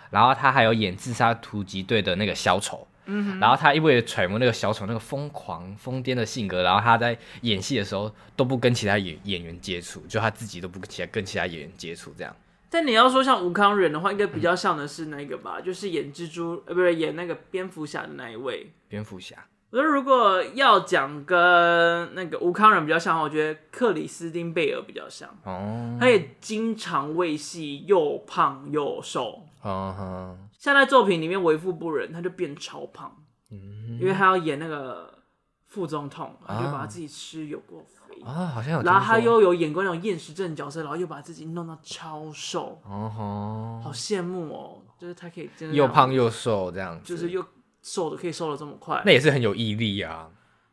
[0.09, 12.37] 然后他还有演《自杀突击队》的那个小丑，嗯，然后他因为揣摩那个小丑那个疯狂疯癫的性格，然后他在演戏的时候都不跟其他演演员接触，就他自己都不跟其他跟其他演员接触这样。
[12.69, 18.73] 但你要说像吴康仁的话，应该比较像的是那个吧，嗯、就是演蜘蛛呃，不是演那个蝙蝠侠的那一位。
[18.89, 19.37] 蝙蝠侠。
[19.71, 25.29] 我觉得如果要讲跟那个吴康仁比较像，我觉得克里斯汀贝尔比较像。
[25.45, 25.97] 哦。
[26.01, 29.45] 他也经常为戏又胖又瘦。
[29.63, 30.37] 哦。
[30.59, 33.17] 像在作品里面为富不仁，他就变超胖。
[33.51, 33.99] 嗯。
[34.01, 35.19] 因为他要演那个
[35.67, 38.21] 副总统，他就把自己吃有过肥。
[38.23, 38.83] 啊，好像有。
[38.83, 42.81] 然后他又有演过那种厌食症角色，然后又把自己弄到超瘦。
[42.85, 43.81] 哦。
[43.83, 47.05] 好羡慕哦，就是他可以真的又胖又瘦这样子。
[47.05, 47.45] 就是又。
[47.83, 50.29] 瘦的可以瘦的这么快，那也是很有毅力啊！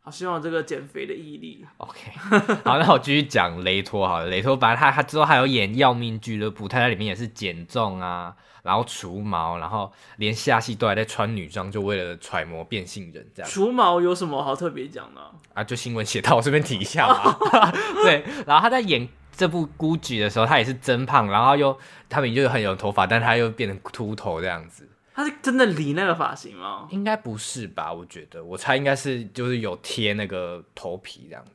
[0.05, 1.65] 好，希望这个减肥的毅力。
[1.77, 1.97] OK，
[2.65, 4.25] 好，那我继续讲雷托好了。
[4.25, 13.49] 雷托，本来他他之后还有演《要命俱乐部》，他在里面也是减重啊，然后除毛，然后连下戏都还在穿女装，就为了揣摩变性人这样。
[13.49, 15.21] 除毛有什么好特别讲的？
[15.53, 17.37] 啊，就新闻写到，我这边提一下嘛。
[18.03, 21.79] 对，然后他在演这部《孤举》的时候，他也是增胖，然后又
[22.09, 24.89] 他们就很有头发，但他又变成秃头这样子。
[25.13, 26.87] 他是真的理那个发型吗？
[26.89, 27.93] 应该不是吧？
[27.93, 31.51] 我觉得，我猜应该是就是有贴那个头皮这样子。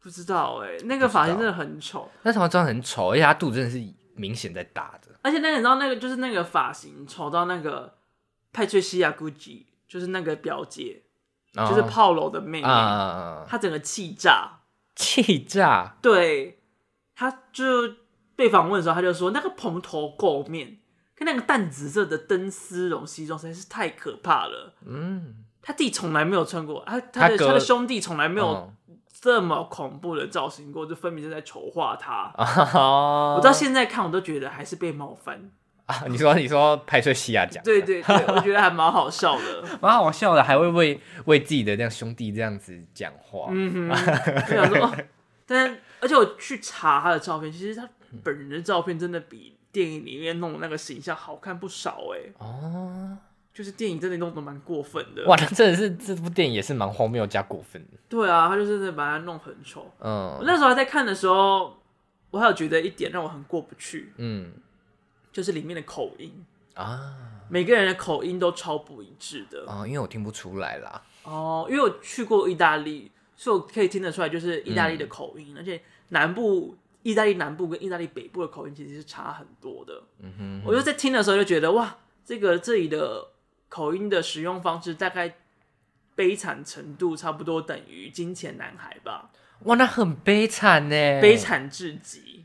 [0.00, 2.10] 不知道哎、欸，那个发型真的很丑。
[2.22, 5.08] 那头发真的很丑，而且他肚子真的是明显在大的。
[5.22, 7.94] 而且那你知道那个就是那个发型丑到那个
[8.52, 11.02] 派翠西亚·古吉，就是那个表姐，
[11.54, 14.60] 哦、就是炮楼的妹妹，她、嗯、整个气炸，
[14.96, 15.96] 气炸。
[16.02, 16.58] 对，
[17.14, 17.94] 她就
[18.34, 20.78] 被访问的时候，她就说那个蓬头垢面。
[21.24, 24.74] 那个淡紫色的灯丝绒西装实在是太可怕了。
[24.86, 28.72] 嗯，他弟从来没有穿过，他他的他，他的兄弟从来没有
[29.20, 32.32] 这么恐怖的造型过，就分明是在丑化他。
[32.36, 35.50] 哦、我到现在看，我都觉得还是被冒犯
[35.86, 36.04] 啊！
[36.08, 43.48] 你说，你说派翠西亚讲，对对对，我觉得还蛮好笑的， 蛮好笑的，还会为为自己的这样兄弟这样子讲话。
[43.50, 44.96] 嗯哼， 我想说，
[45.46, 47.88] 但而且我去查他的照片，其实他
[48.24, 49.56] 本人的照片真的比。
[49.72, 53.16] 电影里面弄的那个形象好看不少哎、欸、哦，
[53.54, 55.24] 就是电影真的弄得蛮过分的。
[55.24, 57.96] 哇，那真的是这部电影也是蛮荒谬加过分的。
[58.06, 59.90] 对啊，他就是在把它弄很丑。
[59.98, 61.74] 嗯，我那时候还在看的时候，
[62.30, 64.12] 我还有觉得一点让我很过不去。
[64.18, 64.52] 嗯，
[65.32, 66.44] 就是里面的口音
[66.74, 67.16] 啊，
[67.48, 69.64] 每个人的口音都超不一致的。
[69.66, 71.02] 哦，因为我听不出来啦。
[71.22, 76.76] 哦，因为我去过意大利，所以我可以听得出来，就是意大利的口音，嗯、而且南部。
[77.02, 80.02] 意大利南部跟意大利北部的口音其实是差很多的。
[80.20, 83.28] 嗯哼，我就在听的时候就觉得，哇，这个这里的
[83.68, 85.36] 口音的使用方式大概
[86.14, 89.30] 悲惨程度差不多等于《金钱男孩》吧。
[89.64, 92.44] 哇，那很悲惨呢，悲惨至极，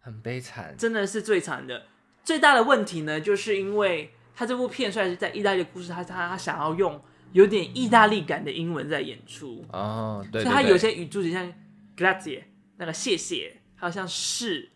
[0.00, 1.86] 很悲惨，真的是最惨的。
[2.22, 7.00] 最大的问题呢，就是因为他这部片虽然是在意大利的故事，他他他想要用
[7.32, 11.52] 有点意大利感的英文在演出哦，对，对，对，所以他有些语助词像
[11.96, 12.42] grazie
[12.76, 13.55] 那个谢谢。
[13.76, 14.70] 好像是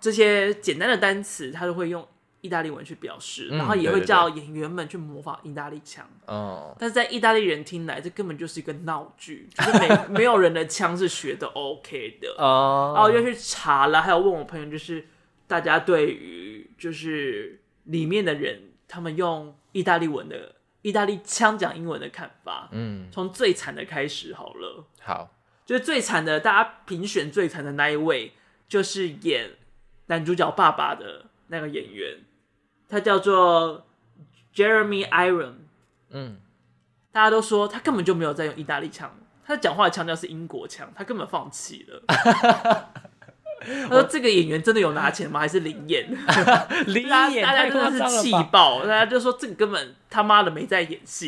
[0.00, 2.06] 这些简单的单词，他都会用
[2.42, 6.08] 意大利文去表示，嗯、然后也会叫演员们去模仿意大利腔。
[6.26, 12.36] 哦，但是在意大利人听来，这根本就是一个闹剧，就是没 没有人的腔是学的 OK 的。
[12.38, 15.04] 哦，然后我就去查了，还有问我朋友，就是
[15.48, 22.68] 大家对于就是里面的人，他们用意大利文的意大利腔讲英文的看法。
[22.70, 24.84] 嗯，从最惨的开始好了。
[25.00, 25.35] 好。
[25.66, 28.32] 就是最惨的，大家评选最惨的那一位，
[28.68, 29.50] 就是演
[30.06, 32.20] 男主角爸爸的那个演员，
[32.88, 33.84] 他叫做
[34.54, 35.54] Jeremy Iron。
[36.10, 36.40] 嗯，
[37.10, 39.12] 大家都说他根本就没有在用意大利腔，
[39.44, 42.92] 他讲话的腔调是英国腔，他根本放弃了。
[43.88, 45.40] 他说：“这个演员真的有拿钱吗？
[45.40, 46.08] 还是零演？
[46.86, 48.82] 零演，大家真的是气爆！
[48.82, 51.26] 大家就说这个根本他妈的没在演戏，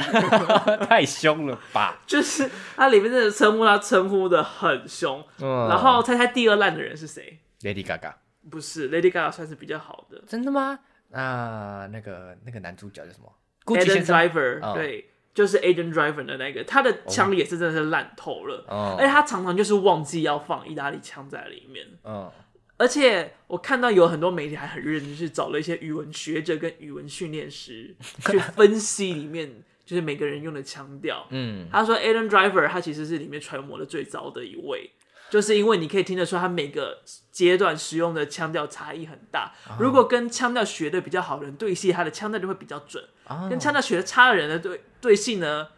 [0.89, 1.99] 太凶了吧！
[2.07, 5.22] 就是他里面真的称呼他称呼的很凶。
[5.41, 8.12] 嗯、然后猜猜第二烂的人是谁？Lady Gaga？
[8.51, 10.22] 不是，Lady Gaga 算是比较好的。
[10.26, 10.78] 真的吗？
[11.12, 13.32] 啊，那个那个男主角叫什么
[13.64, 14.74] ？Adam Driver、嗯。
[14.74, 18.66] 对，就是 aden Driver 的那个，他的枪也是真的是烂透了。
[18.68, 21.86] 嗯、而且他常常就是忘记要放意大利枪在里面。
[22.03, 22.28] 嗯。
[22.76, 27.95] 而且我看到有很多媒体还很认真，去找了一些语文学者跟语文训练师
[28.26, 31.24] 去分析里面就是每个人用的腔调。
[31.30, 34.91] 嗯，他说 aden Driver 他其实是里面揣摩的最糟的一位，
[35.31, 36.99] 就是因为你可以听得出他每个
[37.31, 39.53] 阶段使用的腔调差异很大。
[39.79, 43.03] 如果跟腔调学的比较好的人对戏，他的腔调就会比较准；
[43.49, 45.68] 跟腔调学的差的人的对对戏呢，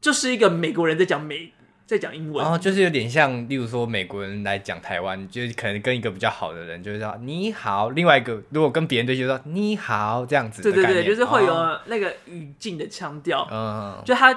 [0.00, 1.52] 就是一个美国人在讲美。
[1.86, 10.62] 在讲英文，然后就是有点像，例如说美国人来讲台湾，就是可能跟一个比较好的人，就是说你好；另外一个如果跟别人对，就说你好这样子。
[10.62, 13.46] 对对对，就是会有那个语境的腔调。
[13.52, 14.32] 嗯，就他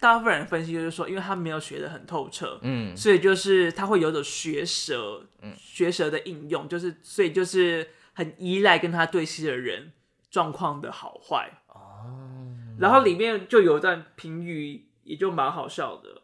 [0.00, 9.92] 大部分人分析就是说，因为他没有学的很透彻，嗯，所以就是他会有种学舌，嗯，学舌的应用，就是所以就是很依赖跟他对戏的人
[10.30, 11.50] 状况的好坏。
[11.68, 16.22] 哦，然后里面就有一段评语，也就蛮好笑的。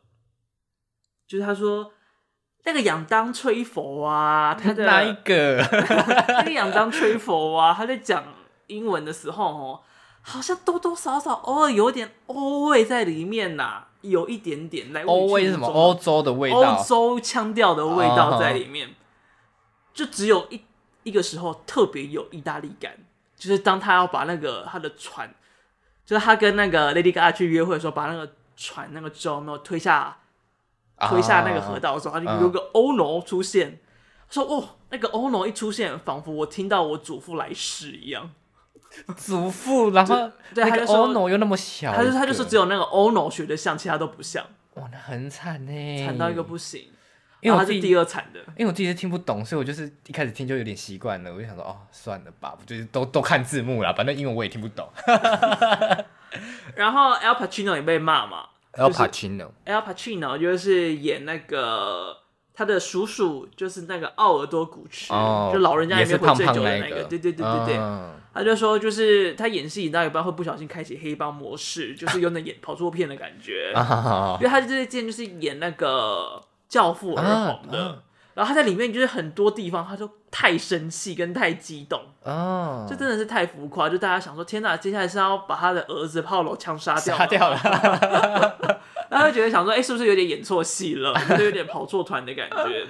[1.27, 1.93] 就是他说
[2.65, 5.57] 那个仰当吹佛啊， 他的哪一个？
[6.29, 8.23] 那个仰当吹佛啊，他在讲
[8.69, 9.83] 英文的时候哦，
[10.27, 15.69] 好像多多少少偶尔有点欧味在里面呐、啊，有一点点来欧味是什么？
[15.69, 18.89] 欧洲的味道，欧洲腔调的味道在里面。
[18.89, 18.97] Oh.
[19.93, 20.61] 就只有一
[21.05, 22.97] 一个时候特别有意大利感，
[23.37, 25.33] 就是当他要把那个他的船，
[26.05, 30.19] 就是他跟那个 Lady Gaga 去约会的时候，把那个船那个舟没有推下。
[31.09, 33.79] 推下那个河道的时候，他就有个欧诺出现，嗯、
[34.31, 38.31] 说：“哦，那个欧诺一出现，仿佛我听到我祖父来世一样。”
[39.17, 44.45] 祖父，然后对，他就欧诺又那么小，他就他就说只有那个欧诺学的像，其他都不像。
[44.75, 46.89] 哇，那很惨呢，惨到一个不行。
[47.41, 51.31] 因为他是第二惨的，因为我自己是听不懂，所以我就是一开始听就有点习惯了。
[51.31, 54.89] 我就想说，哦，算了吧，就是都都看字幕啦，反正英文我也听不懂。
[56.75, 58.47] 然后 Al Pacino 也被骂嘛。
[58.73, 62.17] Al Pacino，Al Pacino 就是演那个
[62.55, 66.97] 他的叔叔，就是那个奥尔多古驰，oh, 就老人家里面会醉酒的那个。
[66.97, 68.11] 那个、对对对对对，uh.
[68.33, 73.73] 他就说，就是他演戏演到一半会不小心开启黑帮模式，就是有点演跑错片的感觉。
[73.77, 74.37] Uh.
[74.39, 77.79] 因为他这一件就是演那个教父而红的。
[77.79, 77.93] Uh.
[77.93, 77.97] Uh.
[78.35, 83.89] 然后他在里面就是很多地方，他就太生气跟太激动，哦，这真的是太浮夸。
[83.89, 87.57] 就大家想说，天哪，接下来是要把他的儿子炮楼枪杀掉，杀掉了。
[89.15, 91.15] 然后就觉得想说，哎，是不是有点演错戏了？
[91.39, 92.85] 就有点跑错团的感觉。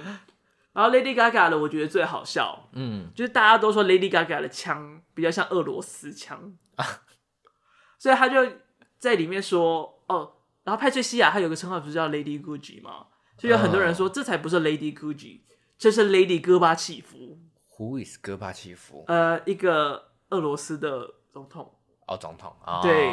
[0.73, 6.53] 然后 Lady Gaga 的，我觉得最好笑，嗯，就是大家都说 Lady Gaga 的枪比较像俄罗斯枪，
[7.99, 8.45] 所以他就
[8.97, 13.05] 在里面说，哦，然后派翠西亚他有个称号不是叫 Lady Gucci 吗？
[13.37, 15.41] 就有很多人说，这才不是 Lady Gucci，
[15.77, 17.37] 这是 Lady 戈巴契夫。
[17.77, 19.05] Who is 戈巴契夫？
[19.07, 21.73] 呃，一个俄罗斯的总统。
[22.07, 22.55] 哦，总统。
[22.81, 23.09] 对。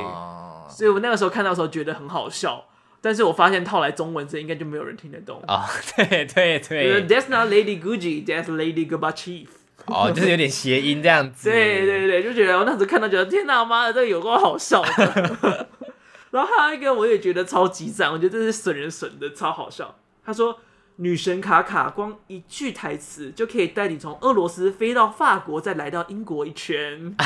[0.69, 2.69] 所以我那个时候看到的时候觉得很好笑，
[3.03, 5.43] 但是我发现套来中文这应该就没有人听得懂。
[5.47, 7.07] 啊，对对对。
[7.07, 9.49] That's not Lady Gucci, that's Lady gaba chief。
[9.87, 11.51] 哦，就是有点谐音这样子。
[11.51, 15.69] 对对对，就觉得我那时候看到觉得天哪，妈的，这个有够好笑的。
[16.31, 19.99] 然后还有一个我也觉得超级赞，我觉得这是损人损的，超好笑。
[20.25, 20.57] 他说
[20.97, 27.17] ：“女神卡卡光一句台词就可以带你从俄罗斯飞到法国，再来到英国一圈。”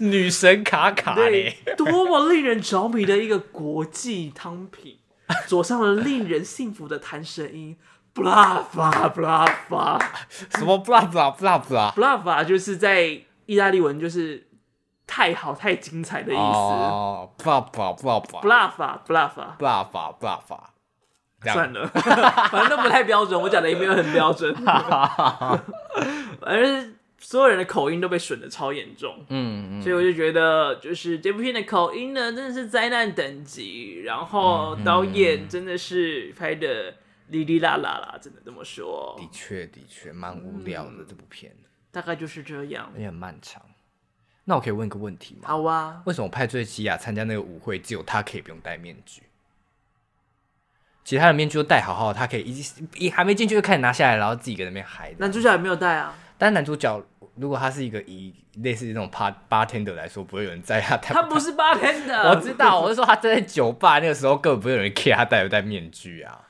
[0.00, 4.98] 女神卡卡，对，多么令人着迷的一个国际汤品，
[5.46, 7.76] 佐上了令人幸福的弹舌音，
[8.12, 14.48] 布拉法布拉法，什么布拉法布拉法布拉法，就是在意大利文就是
[15.06, 16.42] 太好太精彩的意思。
[16.42, 20.74] 哦，布拉法布拉法布拉法布拉法布拉法布拉法。
[21.42, 21.86] 算了，
[22.50, 24.54] 反正都不太标准，我讲的也没有很标准。
[26.40, 34.02] 反正所有人的口音都被损的超严重，嗯，嗯，所以我就觉得，就是这部片的口音呢，真的是灾难等级。
[34.04, 36.94] 然后导演真的是拍的
[37.28, 39.14] 哩哩啦啦啦，真的这么说。
[39.18, 41.54] 的确，的确蛮无聊的、嗯、这部片，
[41.90, 43.62] 大概就是这样，也很漫长。
[44.44, 45.42] 那我可以问一个问题吗？
[45.44, 49.22] 好啊，为什么派翠西亚参加那个舞会，只有他可以不用戴面具？
[51.04, 52.64] 其他的面具都戴好好，他可以一
[52.96, 55.14] 一还没进去就开始拿下来，然后自己在那边嗨。
[55.18, 56.14] 男主角也没有戴啊。
[56.38, 57.02] 但男主角
[57.36, 60.96] 如果他是一个以类似这种 bar bartender 来说，不会有人在他。
[60.98, 66.48] 他不是 bartender，我知道，我是说他站在酒吧那个时候，根本不会有人 care 他戴不戴面具啊。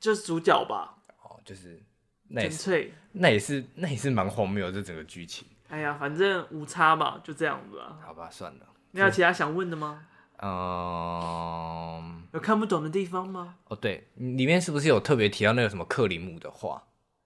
[0.00, 0.94] 就是主角吧？
[1.22, 1.82] 哦，就是
[2.28, 5.46] 那也是那也是那也是蛮荒谬的这整个剧情。
[5.68, 7.96] 哎呀，反正无差嘛，就这样子啊。
[8.04, 8.66] 好吧，算了。
[8.92, 10.00] 你有其他想问的吗？
[10.42, 11.95] 嗯，
[12.36, 13.54] 有看不懂的地方吗？
[13.68, 16.82] 哦，对，里面是不是有特别提到那个什么克里姆的话？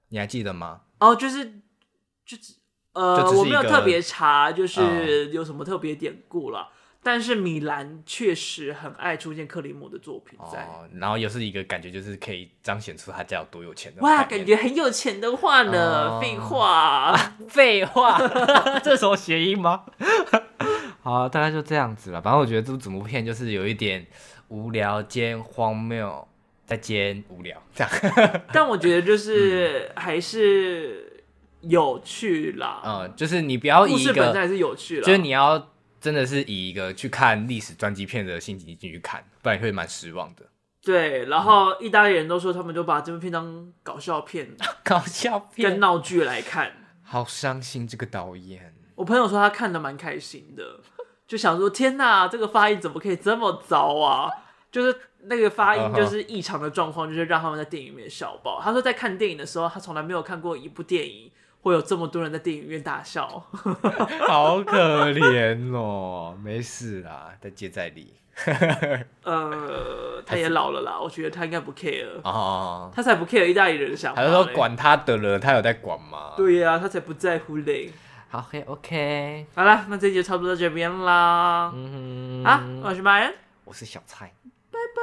[0.08, 0.82] 你还记得吗？
[1.00, 1.44] 哦，就是，
[2.24, 2.54] 就是，
[2.92, 6.68] 呃，我没有特别查，就是有什么特别典故了。
[6.70, 14.02] 嗯、但是米兰确实很爱出现克里姆的作品在，哦，然后又是一个感觉，就是可以彰显出他家有多有钱的。
[14.02, 16.20] 哇，感觉很有钱的话呢？
[16.20, 17.16] 废、哦、话，
[17.48, 18.16] 废话，
[18.84, 19.84] 这是什么谐音吗？
[21.02, 22.20] 好，大概就这样子了。
[22.20, 24.06] 反正我觉得这部整部片就是有一点
[24.50, 26.28] 无聊兼荒谬，
[26.64, 27.92] 再兼无聊这样。
[28.52, 31.22] 但我觉得就是还是
[31.62, 32.82] 有趣啦。
[32.84, 35.70] 嗯，就是你不要以一个故事本身还是有趣啦，就是你要
[36.00, 40.44] 真的是以一个去看历史传记片的心情进去看，不然你会蛮失望的。
[40.82, 46.72] 对，然后意大利人都说他们就把这部片当搞笑片、 搞笑片跟闹剧来看。
[47.02, 48.74] 好伤心，这个导演。
[48.94, 50.80] 我朋友说他看的蛮开心的，
[51.30, 54.28] 就想说天哪，这个发音怎么可以这么糟啊？
[54.72, 54.92] 就是
[55.26, 58.60] 那个发音就是异常的状况，就是让他们在电影里面笑爆。
[58.60, 63.28] 他说在看电影的时候，他从来没有看过一部电影会有这么多人在电影院大笑，
[64.26, 66.36] 好可怜哦。
[66.42, 68.12] 没事啦，再接再厉。
[69.22, 74.20] 呃，他也老了啦，我觉得他应该不 care 哦，他才不 care 意大利人想法。
[74.20, 76.32] 还是说管他的了，他有在管吗？
[76.36, 77.92] 对呀、啊，他才不在乎嘞。
[78.32, 81.72] 好，OK OK，好了，那这集就差不多到这边啦。
[81.74, 84.32] 嗯哼，啊，我是 Ryan，我是小蔡，
[84.70, 85.02] 拜拜，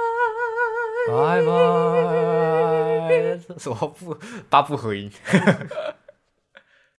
[1.11, 4.17] 拜拜， 什么不
[4.49, 5.11] 八不合音。